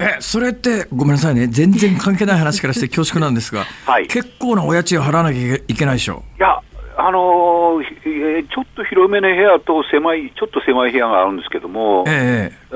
[0.00, 1.46] えそれってごめんなさいね。
[1.48, 6.22] 全然関係ない話からして恐縮なんですが、 はい、結構なお家賃を払わなきゃいけないでしょ？
[6.38, 6.60] いや
[6.96, 12.74] あのー、ちょっと広めの部屋と狭い、ちょっと狭い部屋があるんですけども、えええ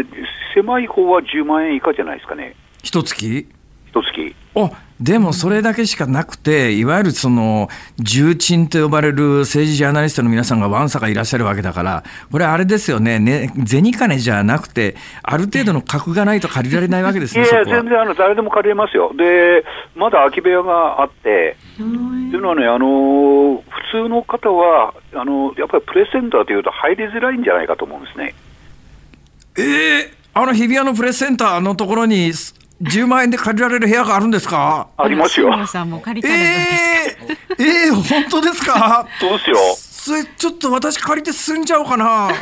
[0.00, 0.04] ー、
[0.54, 2.54] 狭い方は10万円以下じゃないですかね。
[2.82, 3.48] 一月？
[4.02, 4.34] 一月。
[4.54, 28.34] あでもそれだけしかなくて、いわゆるその重鎮と呼ばれる政治ジャーナリストの皆さんがわんさかいらっしゃるわけだから、これ、あれですよねね、銭金じゃなくて、ある程度の格がないと借りられないわけですね、いや全然あの誰でも借りれますよ、でまだ空き部屋があって、というのはね、あの普通の方はあの、やっぱりプレセンターというと入りづらいんじゃないかと思うんですね。
[29.58, 32.32] えー、あの日比谷のプレスセンターのところに
[32.82, 34.88] 10万円で借りられる部屋があるんですか？
[34.96, 35.66] ありますよ。
[35.66, 39.06] さんも借りたえー、えー、本当ですか？
[39.18, 39.56] そうですよ。
[39.76, 42.28] それちょっと私借りて住んじゃおうかな。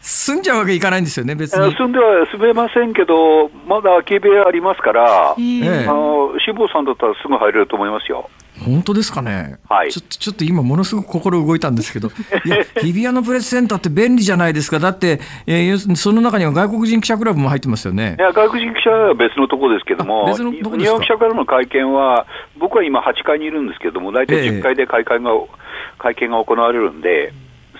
[0.00, 1.74] 住んじゃうわけいかないんですよね、別に。
[1.76, 8.28] 住んでは住めませんけど、まだ空き部屋ありますから、えー、あの辛坊さんだったらすぐ入れると思いますよ。
[8.62, 12.08] 本当ですかね、はい、ちょちょっと今、ものすごく心動いたんですけど、
[12.46, 18.16] いや、日比谷のプレスセンターって便利じゃないですか、だって、えー、その中には外国人記者クラブも入ってますよね。
[18.18, 22.26] いや、外国人記者は別のところですけども、日本記者クラブの会見は、
[22.58, 25.46] 僕は今、8階にいるんですけども、大体10階で会見が、えー、
[25.98, 27.32] 会見が行われるんで。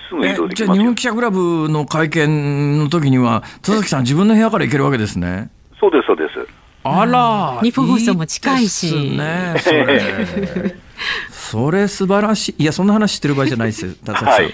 [0.07, 5.49] すぐ移動できじゃあ、日本記者クラブの会見の時には、田崎さん、自分の部屋から行けるわけですね？
[5.79, 6.47] そうです、そうです。
[6.87, 8.89] あら、日本放送も近いし。
[8.89, 10.75] いいね、それ。
[11.31, 12.63] それ素晴らしい。
[12.63, 14.29] いや、そんな話してる場合じゃないですよ、 田崎さん。
[14.33, 14.53] はい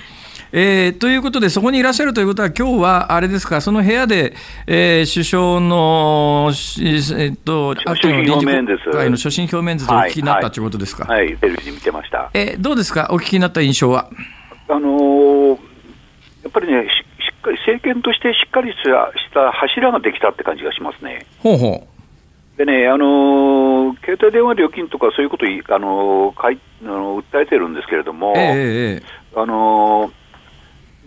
[0.54, 4.34] えー、ということで、そこにいらっしゃるということは、今日はあれですか、その部屋で、
[4.68, 6.52] えー、首相の、
[7.18, 11.06] えっと、秋の臨時国会の所信表明演説をお聞きになったということですか？
[11.06, 12.30] はい、はい、テレビで見てました。
[12.34, 14.10] えー、どうですか、お聞きになった印象は？
[14.68, 15.56] あのー、や
[16.50, 18.78] っぱりねし、しっかり政権としてしっかりし
[19.34, 21.26] た柱ができたって感じがしますね。
[21.40, 21.91] ほうほう
[22.58, 30.12] でね、あの携帯電話料金とかそういうことあのかいあの訴えてるんですけれども、えー、あの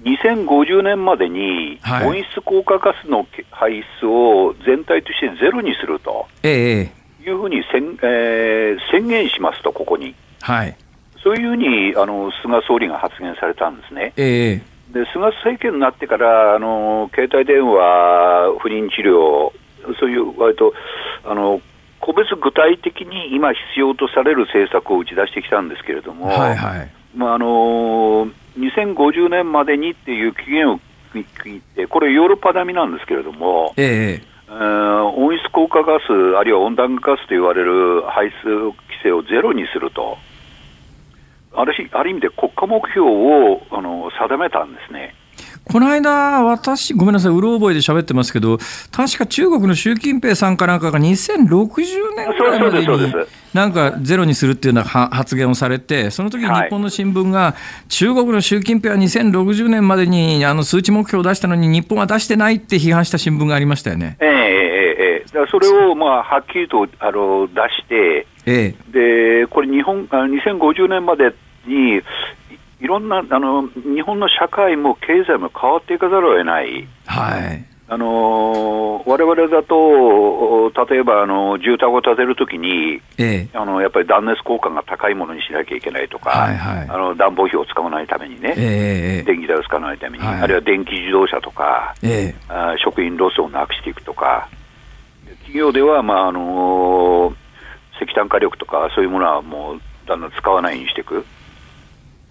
[0.04, 10.14] 2050年までに温室効果ガスの排出を全体としてゼロにするというふうに宣,、えー、宣言しますと、ここに。
[10.42, 10.76] はい、
[11.22, 14.12] そういうふうにあの菅総理が発言されたんですね。
[14.16, 19.52] えー、で菅政権になってからあの携帯電話、不妊治療、
[19.98, 20.72] そういう割と
[21.24, 21.60] あの
[22.00, 28.26] 個別具体的に今必要とされる政策を打ち出してきたんですけれども、はいはいまあ、あの
[28.58, 30.80] 2050年までにっていう期限を
[31.22, 40.18] 区切って、これ、ヨーロッパ並みなんですけれども、ええー、温室効果ガス、あるいは温暖化ガスと言われる排出規制をゼロにすると、
[41.56, 45.14] あるある意味で国家目標をあの定めたんですね。
[45.70, 48.58] この間、私、ごめんなさい、うろ覚えで喋ってますけど、
[48.92, 51.46] 確か中国の習近平さんかなんかが2060
[52.16, 53.14] 年ぐらいまでに、
[53.54, 57.54] なんかゼロにするっていうような発言をされて、その時に日本の新聞が、
[57.88, 64.18] 中国の習近平は2060年までにあの数値目標を出したのに、日本は出してないって批判した新聞がありましたよね。
[64.20, 71.32] えー、えー、えー、それをまあはっきりとあの出して、えー、でこれ日本、2050年まで
[71.66, 72.02] に
[72.80, 76.86] いろんなあの日本の社会も経済も変わっていかざるを得ない。
[77.06, 77.64] はい。
[77.86, 91.94] あのわれわれだと、例えばあの住宅を建てるときに、ええ、あのやっぱり断熱効果が高いものにしなきゃいけないとか、はいはい、あの暖房費を使わないためにね、え、電気代を使わないために、はい、あるいは電気自動車とか、
[92.48, 94.48] あ食品ロスをなくしていくとか、
[95.40, 97.34] 企業では、まああの
[98.02, 101.24] 石炭火力とかそういうものはもうだんだん使わないようにしていく。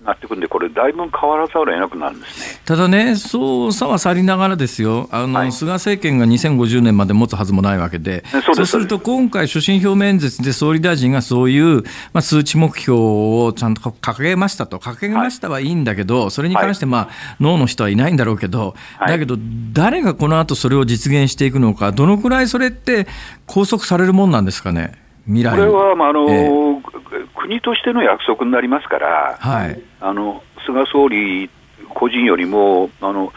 [0.06, 2.62] なってくるんで、これ、だいぶ変わらざるを得なくなるんですね。
[2.66, 8.78] ただね、操作は去りながらですよ、あの、はい、菅政権が2050年まで持つはずもないわけで、そうす。
[8.78, 19.38] ると今回、所信表明演説で総理大臣がそういう、まあ、数値目標をちゃんと掲げましたと、掲げましたはいいんだけど、それに関して、まあ、脳の人はいないんだろうけど、だけど、
[19.72, 23.08] 誰がこの後それを実現していくのか、どのくらいそれって
[23.48, 25.03] 拘束されるもんなんですかね？
[25.26, 25.52] 未来。
[25.52, 31.50] これは、まああの、えー、国としての約束になりますから、はい、あの菅総理
[31.94, 33.34] 個人よりもあの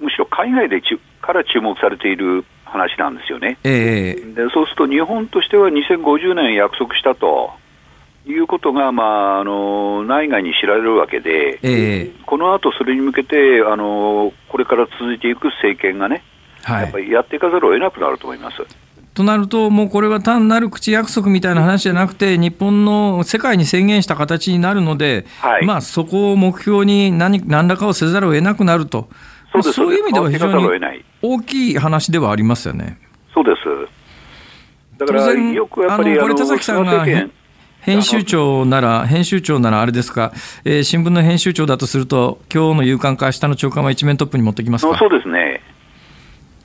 [0.00, 7.52] むしろ海外でちから注目されている話なんですよね、えー、でそうすると日本としては2050年約束したと
[8.26, 9.04] いうことが、ま
[9.36, 16.22] あ、あの内外に知られるわけで、えー、この後それに向けてあのこれから続いていく政権がね、
[16.62, 18.56] はい、やっぱりやっていかざるを得なくなると思います。
[19.14, 29.10] となると、もうこれは単なる口約束みたいな話じゃなくて、日本の世界に宣言した形になるので、はい、まあ、そこを目標に何何らかをせざるを得なくなると、
[29.52, 32.98] そうそういう意味では非常に大きい話ではありますよね。
[33.34, 33.62] そうです。
[34.96, 35.98] だからよくやっ
[36.34, 37.04] 田崎さんが
[37.80, 40.32] 編集長なら、編集長ならあれですか、
[40.64, 44.96] えー、新聞の編集長だとすると、今日の夕刊か明日の朝刊は一面トップに持ってきますか？
[44.96, 45.60] そうですね。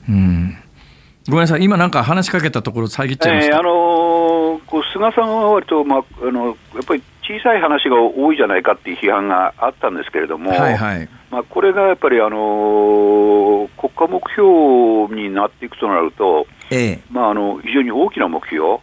[0.08, 0.56] うん
[1.28, 11.08] ごめんなさい、今なんか話しかけたところ、遮っちゃいました、えー、あのー、こう菅さんは割と、まあ、あのやっぱり小さい話が多いじゃないかっていう批判があったんですけれども、はいはい。
[11.30, 18.78] まあ、これがやっぱり、あのー、国家目標になっていくとなると、えまあ、あの非常に大きな目標、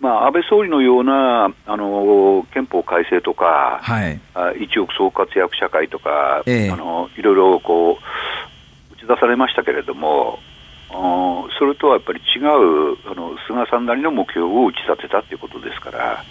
[0.00, 4.18] まあ、安倍総理のような、あの憲法改正とか、はい、
[4.64, 10.38] 一億総活躍社会とか、えあのいろいろこう打ち出されましたけれども、
[11.58, 16.24] それとはやっぱり違うあの菅さんなりの目標を打ち立てたということですから。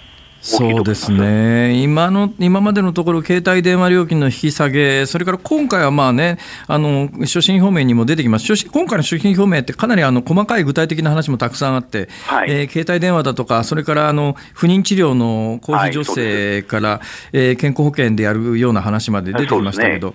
[0.45, 6.38] そうですね今の今までのところ、携帯電話料金の引き下げ、それから今回はまあ、ね、
[6.68, 16.99] あの所信表明にも出てきます、今回の所信表明って、かなりあの細かい具体的な話もたくさんあって、はい、えー、携帯電話だとか、それからあの不妊治療の公費助成から、はい、
[17.34, 20.13] えー、健康保険でやるような話まで出てきましたけど。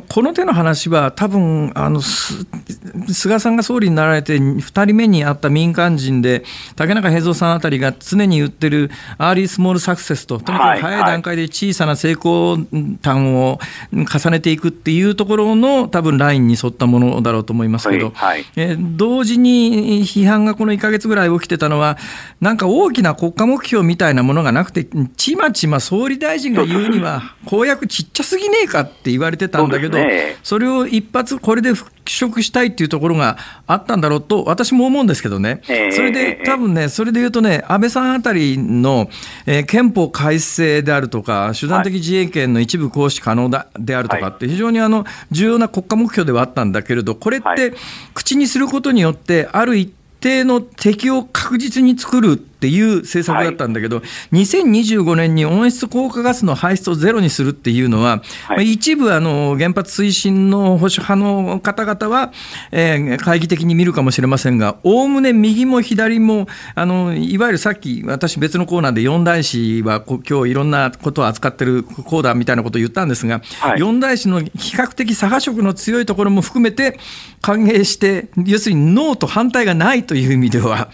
[0.00, 12.56] この手の話は、多分あの菅さんが総理になられて2人目に会った民間人で、竹中平蔵さんあたりが常に言ってるアーリースモールサクセスと、とにかく早い段階で小さな成功
[13.02, 13.60] 端を
[13.92, 21.98] 重ねていくっていうところの多分ラインに沿ったものだろうと思いますけど、はいはい、え同時に批判がこの1か月ぐらい起きてたのは、
[22.40, 39.08] なんか大きな国家目標みたいなものがなくて、ちまちま総理大臣が言うには、公約ちっちゃすぎねえかって言われてたんだけど、けど、ね、それを一発これで払拭したいっていうところがあったんだろうと私も思うんですけどね、それで多分ねそれで言うとね安倍さんあたりの、
[39.46, 47.74] えー、憲法改正であるとか手段的自衛権の一部行使可能だであるとかって非常にあの重要な国家目標ではあったんだけれどこれって
[48.14, 54.02] 口にすることによってある一定の敵を確実に作るっていう政策だったんだけど、は
[54.32, 62.32] い、2025年に温室効果ガスの排出をゼロにするっていうのは、はい、一部あの原発推進の保守派の方々は、
[62.72, 76.98] えー、懐疑的に見るかもしれませんが、おおむね右も左もあの、いわゆるさっき、私、別のコーナーで四大師は今日いろんなことを扱ってるコーダーみたいなことを言ったんですが、はい、四大師の比較的左派色の強いところも含めて
[77.42, 80.88] 歓迎して、要するにノーと反対がないという意味では、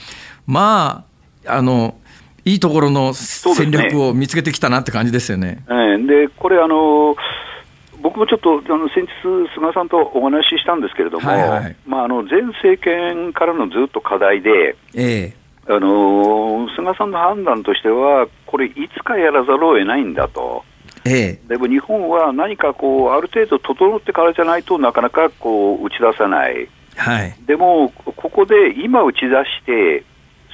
[0.47, 1.10] まあ、
[1.47, 1.95] あの
[2.45, 5.63] いいところの戦略を見つけてきたなって感じですよね。
[5.69, 7.17] で、ね、これあの
[8.03, 9.13] 僕もちょっとあの先日、
[9.55, 15.35] 菅さんとお話ししたんですけれども、はいはい、まあ、あの前政権からのずっと課題で、ええ、
[15.69, 20.65] あの菅さんの判断としては、これ、いつかやらざるを得ないんだと。
[21.05, 30.05] ええ、でも日本は何かこうある程度整ってからじゃないとなかなかこう打ち出せない、はい、でもここで今打ち出して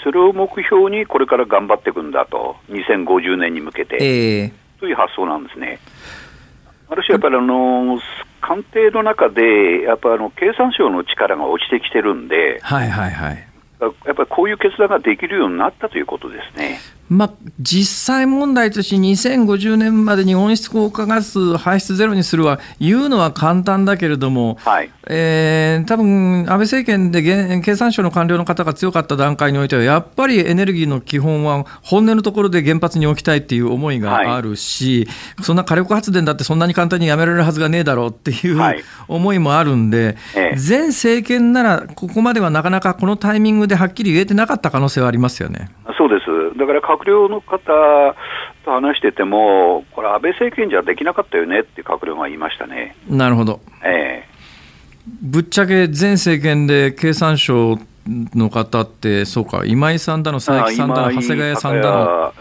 [0.02, 5.78] それを目標にこれから頑張っていくんだと、2050年に向けて、えー、という発想なんですね。
[6.88, 7.98] ある種、やっぱりあの
[8.40, 13.48] 官邸の中で、やっぱあの経産省の力が落ちてきてるんで、はいはいはい、
[13.80, 16.78] やっぱりこういう決断ができるようになったということですね。
[17.08, 24.90] まあ、実際問題として2050年までに温室効果ガス排出ゼロにするは言うのは簡単だけれども、はい。
[25.08, 27.22] えー、多分安倍政権で
[27.60, 45.70] 経産省の官僚の方が強かった段階においてはやっぱりエネルギーの基本は本音のところで原発に置きたいっていう思いがあるし、はい、そんな火力発電だってそんなに簡単にやめられるはずがねえだろうっていう、はい、思いもあるんで、ええ、前政権ならここまではなかなかこのタイミングではっきり言えてなかった可能性はありますよね。
[46.56, 47.58] だから閣僚の方
[48.64, 52.96] と話してても、これ、安倍政権じゃできなかったよねって閣僚が言いましたね。
[53.08, 54.36] なるほど、ええ
[55.22, 57.78] ぶっちゃけ前政権で経産省
[58.08, 62.32] の方って、そうか、今井さんだの、佐伯さんだの、長谷川さんだの。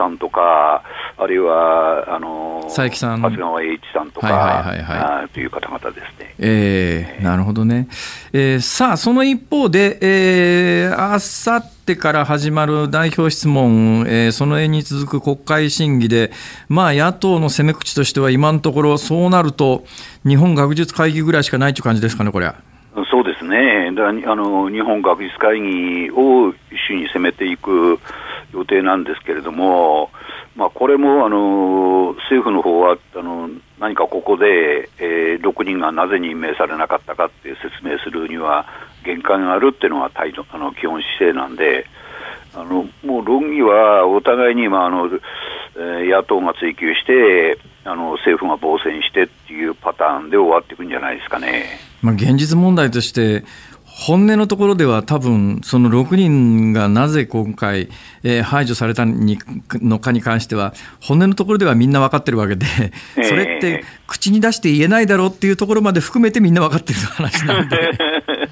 [0.00, 0.82] さんとか、
[1.18, 6.34] あるいはあの佐伯さん、長谷川栄一さんとか、はいはいはいはい、という方々ですね。
[6.38, 7.88] えー、なるほどね。
[8.32, 16.32] えー、さあ、その一方で、えー、あさってから始まる代表質問、えー、その絵に続く国会審議で、
[16.68, 19.84] まあ、野党の攻め口としては、今のところ、そうなると、
[20.26, 22.52] 日本学術会議ぐらいしかないという感じですかね、これ。
[23.10, 26.52] そうですね、だあの日本学術会議を
[26.88, 28.00] 主に攻めていく
[28.52, 30.10] 予定なんですけれども、
[30.60, 33.48] まあ、これもあの政府の方はあの
[33.78, 38.66] 何かここで、えー、6人がなぜ任命されなかったかって説明するには
[39.02, 41.86] 限界があるっていうのが態度あの基本姿勢なんで、
[42.52, 51.80] あのもう論議はお互いに、まああのえ野党が追及してあの、政府が防戦してっていうパターンで終わっていくんじゃないですかね。
[52.02, 53.44] まあ、現実問題として
[53.92, 57.90] 本音のところでは多分その6人がなぜ今回、
[58.22, 62.66] えー、排除されたのかに関しては本音のところではみんな分かってるわけで
[63.16, 67.76] それって口に出して言えないだろうっていうところまで含めてみんな分かってる話なんで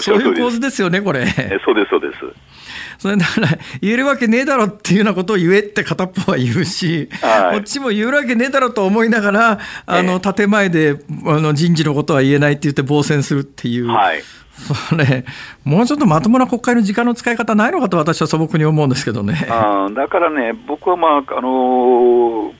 [0.00, 1.26] そういう構図ですよねこれ。
[1.64, 2.52] そうですそうです
[2.98, 3.48] それだから
[3.80, 10.96] 言えるわけねえだろっていうようなことを言えって片っぽは言うし、はい、こっちも言えるわけねえだろと思いながらあの建前で
[11.26, 13.88] あの人事のことは言えないって言って防戦するっていう。
[13.88, 15.24] はいそれ、
[15.64, 19.46] もうちょっとまともな国会の時間の使い方ないのかと私は素朴に思うんですけどね。
[19.50, 22.52] あだからね、僕は、まああの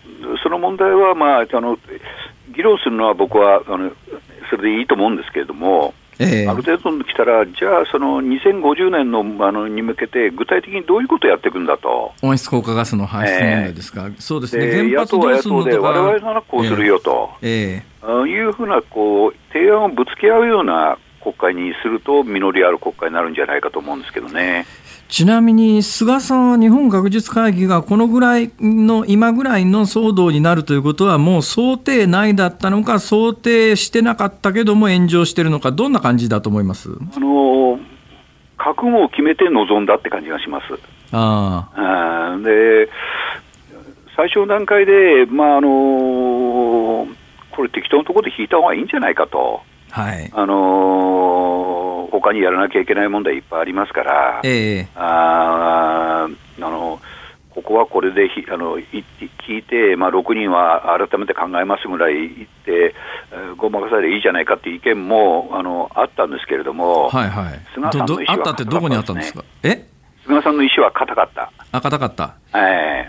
[0.42, 1.78] その問題は、まあ、あの
[2.54, 3.92] 議論するのは僕はあの
[4.50, 12.12] それでいいと思うんですけれども、えー、ある程度来たら、じゃあ、その2050年のあのに向けて、具体的にどういうことをやっていくんだと。
[12.22, 24.66] 温室効果ガスの排出問題ですか、えー、そうですね、原発どうするのとか、われわれならこうするよと、えー、いうふうなこう提案をぶつけ合うような国会にすると、実りある国会になるんじゃないかと思うんですけどね。
[25.12, 36.88] ちなみに菅さんは日本学術会議がこのぐらいの今ぐらいの騒動になるということはもう想定内だったのか想定してなかったけども炎上してるのかどんな感じだと思います？
[37.14, 37.78] あの
[38.56, 40.78] 覚悟を決めて臨んだって感じがします。
[41.12, 42.88] ああで
[44.16, 47.06] 最初の段階で、まああの
[47.54, 49.60] これ適当なところで引いた方がいいんじゃないかと。
[49.92, 50.30] はい。
[50.34, 56.28] あのー、他にやらなきゃいけない問題いっぱいありますから、えー、ああ
[56.58, 57.00] の
[57.50, 58.84] ここはこれでひあのい
[59.46, 62.94] 聞いて、まあ、6人は改めて考えますぐらい言って、
[63.32, 69.44] えー、ごまかされていいじゃないかっていう意見もあのあったんですけれども、はいはい、菅さんの意思は、ね、あったってどこにあったんですか？
[69.62, 69.86] え？
[70.26, 71.52] 菅さんの意思は硬かった。
[71.72, 73.08] あ硬かった、え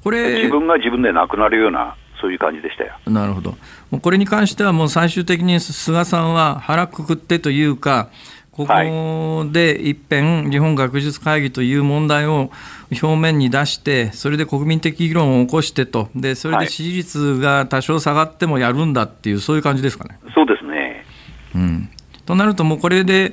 [0.00, 2.94] ー、これ自分が自分で亡くなるようなそういう感じでしたよ。
[3.06, 3.54] なるほど。
[4.00, 8.08] これに関してはもう最終的に菅さんは腹くくってというか、
[8.52, 12.50] ここで一遍、日本学術会議という問題を
[12.90, 20.18] 表面に出して、それで国民的議論を起こしてと、でそれで支持率が多少下がってもやるんだっていう、そういう感じですかね。
[20.34, 21.04] そうですね、
[21.54, 21.88] うん、
[22.26, 23.32] となると、もうこれで、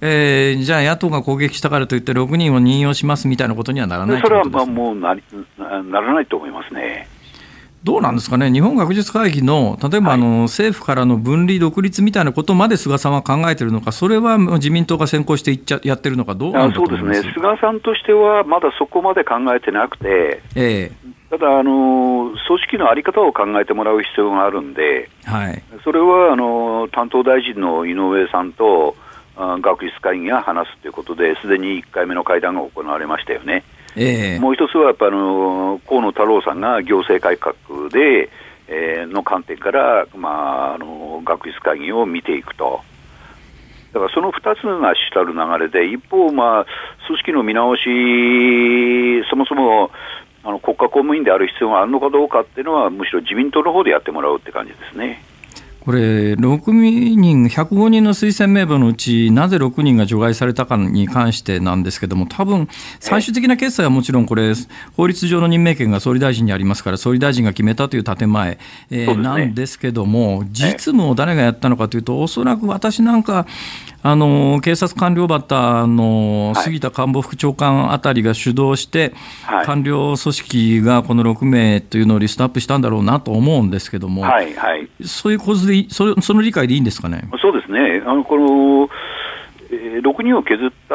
[0.00, 5.14] えー、じゃあ野党が攻撃したからといって、6人を任用しますみたいなことにはならないそれはまあもうな
[5.82, 7.06] ならないと思いますね。
[7.84, 20.90] どうなんですかね、日本学術会議の例えばあの、はい、政府からの分離、独立みたいなことまで菅さんは考えてるのか、それは自民党が先行していっちゃやってるのか、どうなんそうですね、菅さんとしてはまだそこまで考えてなくて、え
[21.28, 28.96] ただあの、組織の在り方を考えてもらう必要があるんで、はい、それはあの担当大臣の井上さんと
[29.36, 33.62] 学術会議が話すということで、すでに1回目の会談が行われましたよね。
[33.96, 38.30] えー、もう一つはやっぱあの河野太郎さんが行政改革で、
[38.66, 42.82] えー、の観点から、まあ、あの学術会議を見ていくと。
[43.92, 46.66] だからその2つが主たる流れで、一方、まあ、
[47.06, 49.92] 組織の見直し、そもそも
[50.42, 55.22] あの国家公務員である必要があるのかどうかっていうのは、むしろ自民党の方でやってもらうって感じですね。
[55.84, 62.68] これ、6人、105人の推薦名簿のうち、なぜ6人が除外されたかに関してなんですけれども、多分
[63.00, 64.54] 最終的な決裁はもちろんこれ、
[64.96, 68.58] 法律上の任命権が総理大臣にありますから、総理大臣が決めたという建前、
[68.90, 73.46] えー、なんですけども、実務を誰がやったのかというと、おそらく私なんか、
[74.06, 79.14] あの警察官僚バッターの杉田官房副長官あたりが主導して、
[79.64, 87.26] 官僚組織がこの6名というのをリストアップしたんだろうなと思うんですけども、はいはい、そういう構図でそ、その理解でいいんですかね？
[87.40, 88.02] そうですね。
[88.04, 88.90] あのこの
[89.70, 90.94] えー、6人を削った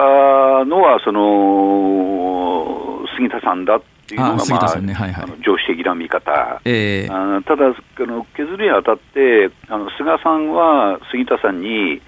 [0.66, 12.02] のはその杉田さんだっていうのが、まあ、ねはいはい、常識的な見方、えー、あただあの、削るにあたってあの、菅さんは杉田さんに、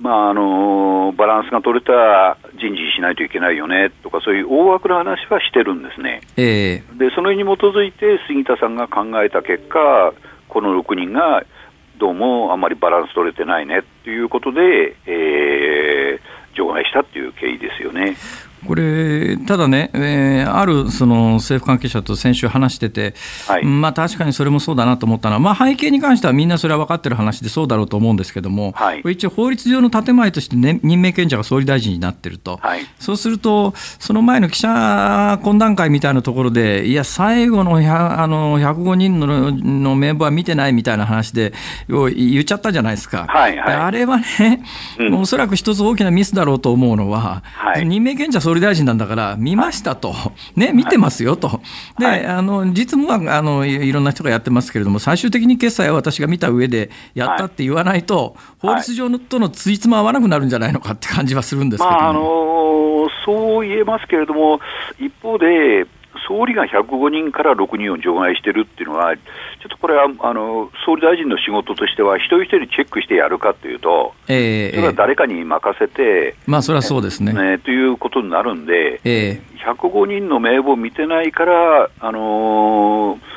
[0.00, 10.12] まああのバランスが取れた人事しないといけないよねとか、そういう大枠の話はしてるんですね、えー、でそのに基づいて杉田さんが考えた結果、
[10.48, 11.44] この6人が
[11.98, 18.16] どうもあんまりバランス取れてないねということで、えー、除外したっていう経緯ですよね。
[18.66, 23.14] これ、ただね、えー、あるその政府関係者と先週話してて、
[23.46, 34.68] はい、まあ、確かにそれもそうだなと思ったのは、まあ、背景に関してはみんなそれは分かってる話でそうだろうと思うんですけども、はい、一応、法律上の建前として、ね、任命権者が総理大臣になってると、はい、そうすると、その前の記者
[35.42, 41.52] 懇談会みたいなところで、いや、最後のあの105人のの名簿は見てないみたいな話で
[41.88, 43.26] 言っちゃったじゃないですか。
[43.28, 44.62] はいはい、あれはね、
[44.98, 50.14] うん、おそらく一つ大きなミスだろうと思うのは、はい、任命権者総理大臣なんだから、見ましたと、
[50.54, 51.60] ね、見てますよと、
[51.98, 64.60] で、はい、あの実務はあのいろんな人がやってますけれども、最終的に決済は私が見た上でやったって言わないと、法律上のとのついつま合わなくなるんじゃないのかって感じはするんですけど、ね、まああのー、そう言えますけれども、
[64.98, 65.86] 一方で、
[66.26, 69.22] 総理が105人から6人を除外してるっていうのは、ちょ
[69.66, 77.32] っとこれはあの総理大臣の仕事としては、一人一人チェックしてやるかというと、えー、それは誰かに任せて、まあ、それはそうですね。
[77.32, 83.36] ねということになるんで、えー、105人の名簿を見てないから、あのー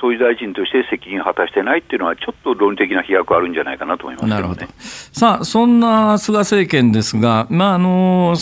[0.00, 4.66] 総理大臣として責任を果たしてないっていうのは、ちょっと論理的な飛躍あるんじゃないかなと思います、ね、なるほど。
[5.12, 8.34] さあ、そんな菅政権ですが、まああの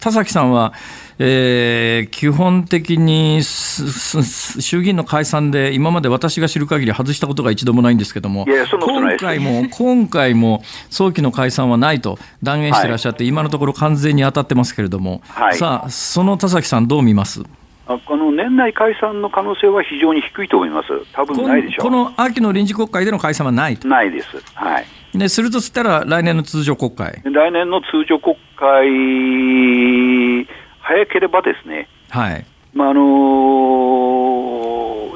[0.00, 0.72] 田崎さんは、
[1.20, 8.46] えー、基本的に衆議院の解散で、今まで私が知る限り外したことが一度もないんですけども、
[8.80, 17.42] 今回も、今回も早期の解散はないと断言してらっしゃって、はい、今のところ完全に当たってますけれども、はい、さあ、その田崎さん、どう見ます？
[17.90, 21.84] あこの年内解散の可能性は非常に低いと思います、多分ないでしょう。
[21.84, 24.86] この秋の臨時国会での解散はないないです、はい、
[25.18, 27.22] でするとしたら、来年の通常国会。
[27.24, 30.46] 来年の通常国会
[30.88, 32.46] 早ければですね、はい。
[32.72, 33.02] まああの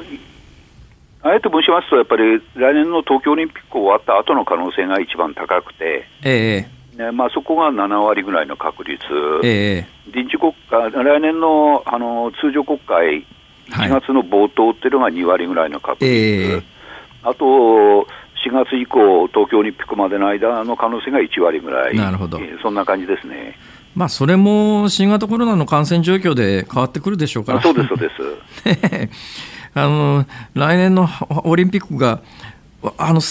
[0.03, 0.19] ー、
[1.23, 9.01] あえて申しますと、やっぱり来年の東京オリンピック終わった後の可能性が一番高くて、ええねまあ、そこが7割ぐらいの確率、
[9.43, 13.25] ええ、臨時国会来年のあの通常国会、
[13.69, 16.63] 1月の冒頭っていうのが2割ぐらいの確率、ええ、
[17.23, 18.05] あと4
[18.51, 22.39] 月以降、東京オリンピックまでの間の可能性が1割ぐらい、なるほど。
[22.61, 23.57] そんな感じですね。
[23.95, 29.09] まあ、それも新型コロナの感染状況で変わってくるでしょうから、そうです、そうです。
[29.75, 31.07] あの来年の
[31.43, 32.19] オリンピックが、
[32.97, 33.21] あの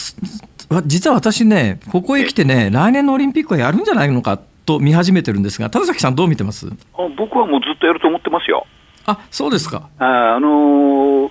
[0.87, 6.69] 実は私ね、ここへ来てね、来年のオリンピックはやるんじゃないのかと見始めてるんですが、田崎さん、どう見てます？
[6.69, 6.73] あ
[7.17, 8.67] 僕はもうずっとやると思ってますよ。
[9.07, 9.89] あそうですか。
[9.99, 11.31] あ、あのー、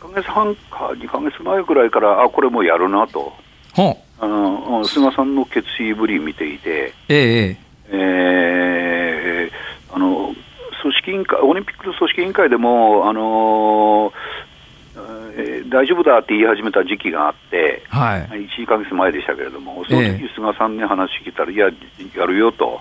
[0.00, 3.32] か月半か2か月前ぐらいから、あこれもうやるなと。
[3.74, 7.56] はああの菅さんの決意ぶり見ていて、ええ
[7.90, 10.34] えー、あの
[10.82, 14.12] 組織委員会オリンピックの組織委員会でも、あの
[15.38, 18.20] えー、大丈夫だって言い始めた時期があって、はい、
[18.58, 21.70] 1か月前でしたけれども、その時菅さんに話聞いたら、いや、
[22.16, 22.80] やるよと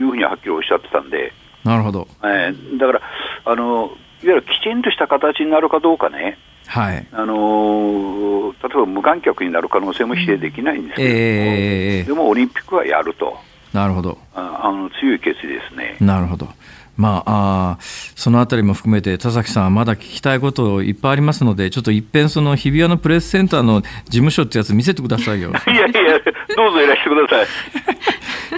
[0.00, 3.02] いうふうにはっきりおっしゃってたんで、なるほど、えー、だから
[3.44, 3.90] あの、
[4.22, 13.36] いわゆるきちんとした形になるかどうかね、はいあのー、例えば無観客になる可能性も否定できないんですけども、えー、でもオリンピックはやると。
[13.72, 15.96] なるほどああの強い決意ですね。
[16.00, 16.48] なるほど。
[16.96, 25.50] まあ、あそのあたりも含めて田崎さんまだ聞きたいこといっぱいありますのでちょっといっぺんその日比谷のプレスセンターの事務所ってやつ見せてくださいよ。
[25.68, 26.18] いやいや
[26.56, 27.46] どうぞいらしてください。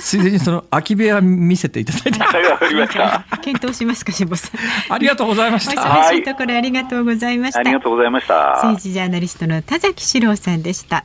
[0.01, 2.19] ついでにその空き部屋見せていただいて。
[2.21, 3.25] わかりました。
[3.43, 4.93] 検討しますか、辛坊さん。
[4.93, 5.81] ありがとうございました。
[5.81, 7.61] お忙しいところありがとうございました。
[7.61, 8.53] ありがとうございました。
[8.57, 11.05] 政治ジャーナリストの田崎史郎さんでした。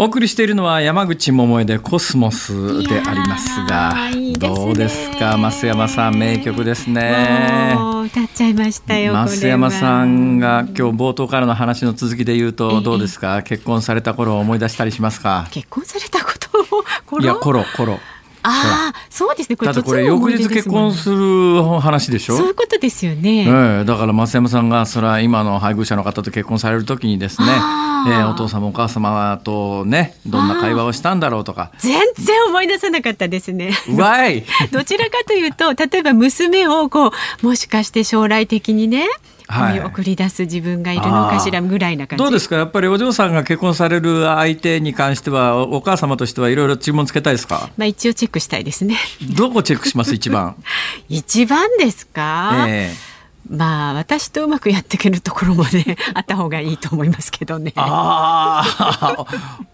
[0.00, 3.96] お送りしているのは山口百恵でコスモスでありますが
[4.38, 5.36] どうですか？
[5.36, 7.76] 増山さん名曲ですね。
[8.06, 15.48] 歌っちゃいましたよ増山さんが今日冒頭からの話の続きで言うとどうですか、結婚された頃を思い出したりしますか？
[15.50, 17.98] 結婚されたこといや頃頃
[18.42, 19.56] ああ、そうですね。
[19.56, 22.36] これだこれ翌日結婚する話でしょ？
[22.36, 23.42] そういうことですよね。
[23.44, 31.72] えー、だから増山さんがそれは今の配偶者の方と結婚される時にですね、えー、お父様お母様とねどんな会話をしたんだろうとか。
[31.78, 33.72] 全然思い出さなかったですね。
[33.96, 34.44] わい。
[34.70, 37.12] どちらかというと例えば娘をこ
[37.42, 39.06] うもしかして将来的にね。
[39.48, 42.22] はい、送り出す自分がいるのかしらぐらいな感じ。
[42.22, 42.56] どうですか？
[42.56, 47.70] やっぱりお嬢さんが結婚される相手に関してはお母様としてはいろいろ注文つけたいですか？
[47.78, 48.96] まあ一応チェックしたいですね。
[49.36, 50.14] どこチェックします？
[50.14, 50.54] 一番。
[51.08, 53.07] 一番ですか、えー
[53.48, 57.72] まあ私とうまくやっていけるところもね あった方がいいと思いますけどね。
[57.76, 58.62] あ
[59.00, 59.26] あ、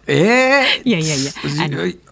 [0.07, 1.33] え えー、いやいやいや、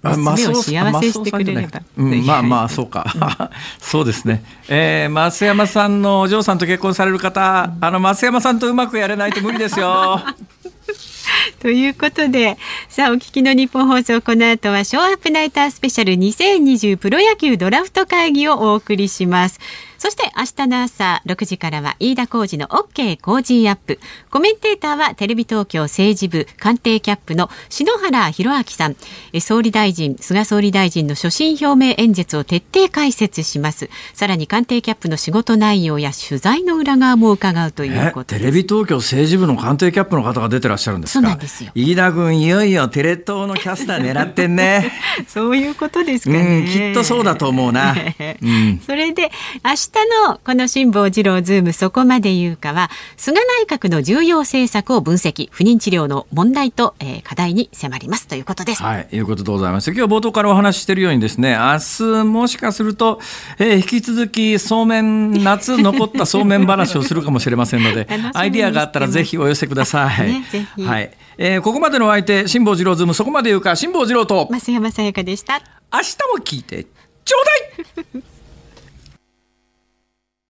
[0.02, 1.82] あの娘を幸せしてくれれば。
[1.96, 3.48] うん、まあまあそうか、うん、
[3.80, 4.44] そうですね。
[4.68, 10.20] えー、増山さんのお嬢さんと結婚される方、あの増山さんとうまくやれないと無理ですよ。
[11.60, 12.58] ということで
[12.88, 19.60] さあお聞きの日本放送この後はショーアップナイタースペシャル2020プロ野球ドラフト会議をお送りします。
[20.02, 24.00] そして明日の朝6時からは飯田浩二の OK 工事アップ。
[24.30, 28.96] コメンテーターはテレビ東京政治部官邸キャップの篠原博明さん。
[29.40, 33.90] 総理大臣、菅総理大臣の所信表明演説を徹底解説します。
[34.12, 41.20] さらに官邸キャップの仕事内容や取材の裏側も伺うということテレビ東京政治部の官邸キャップの方が出てらっしゃるんですか？
[41.20, 41.70] そうなんですよ。
[41.76, 44.90] 飯田君、いよいよテレ東のキャスター狙ってんね。
[45.28, 46.66] そういうことですかね。
[46.68, 47.94] きっとそうだと思うな。
[48.42, 49.30] うん、それで
[49.64, 58.82] 明日のこの辛坊治郎ズームそこまで言うかは菅内閣の重要政策を分析不妊治療の問題と、えー、課題に迫りますということです。
[58.82, 61.78] はいいうことでございます今日冒頭からお話ししているようにですね明
[62.22, 63.20] 日もしかすると、
[63.58, 70.26] えー、引き続きそうめん夏残ったそうめん話をするかもしれませんので アイディアがあったらぜひお寄せください。
[70.26, 70.44] ね、
[70.84, 75.60] はい、えー、ここまでのお相手辛坊治郎ズームそこまで言うか辛坊治郎と増山さやかでした。
[75.92, 76.86] 明日も聞いて
[77.24, 77.44] ちょう
[78.14, 78.22] だい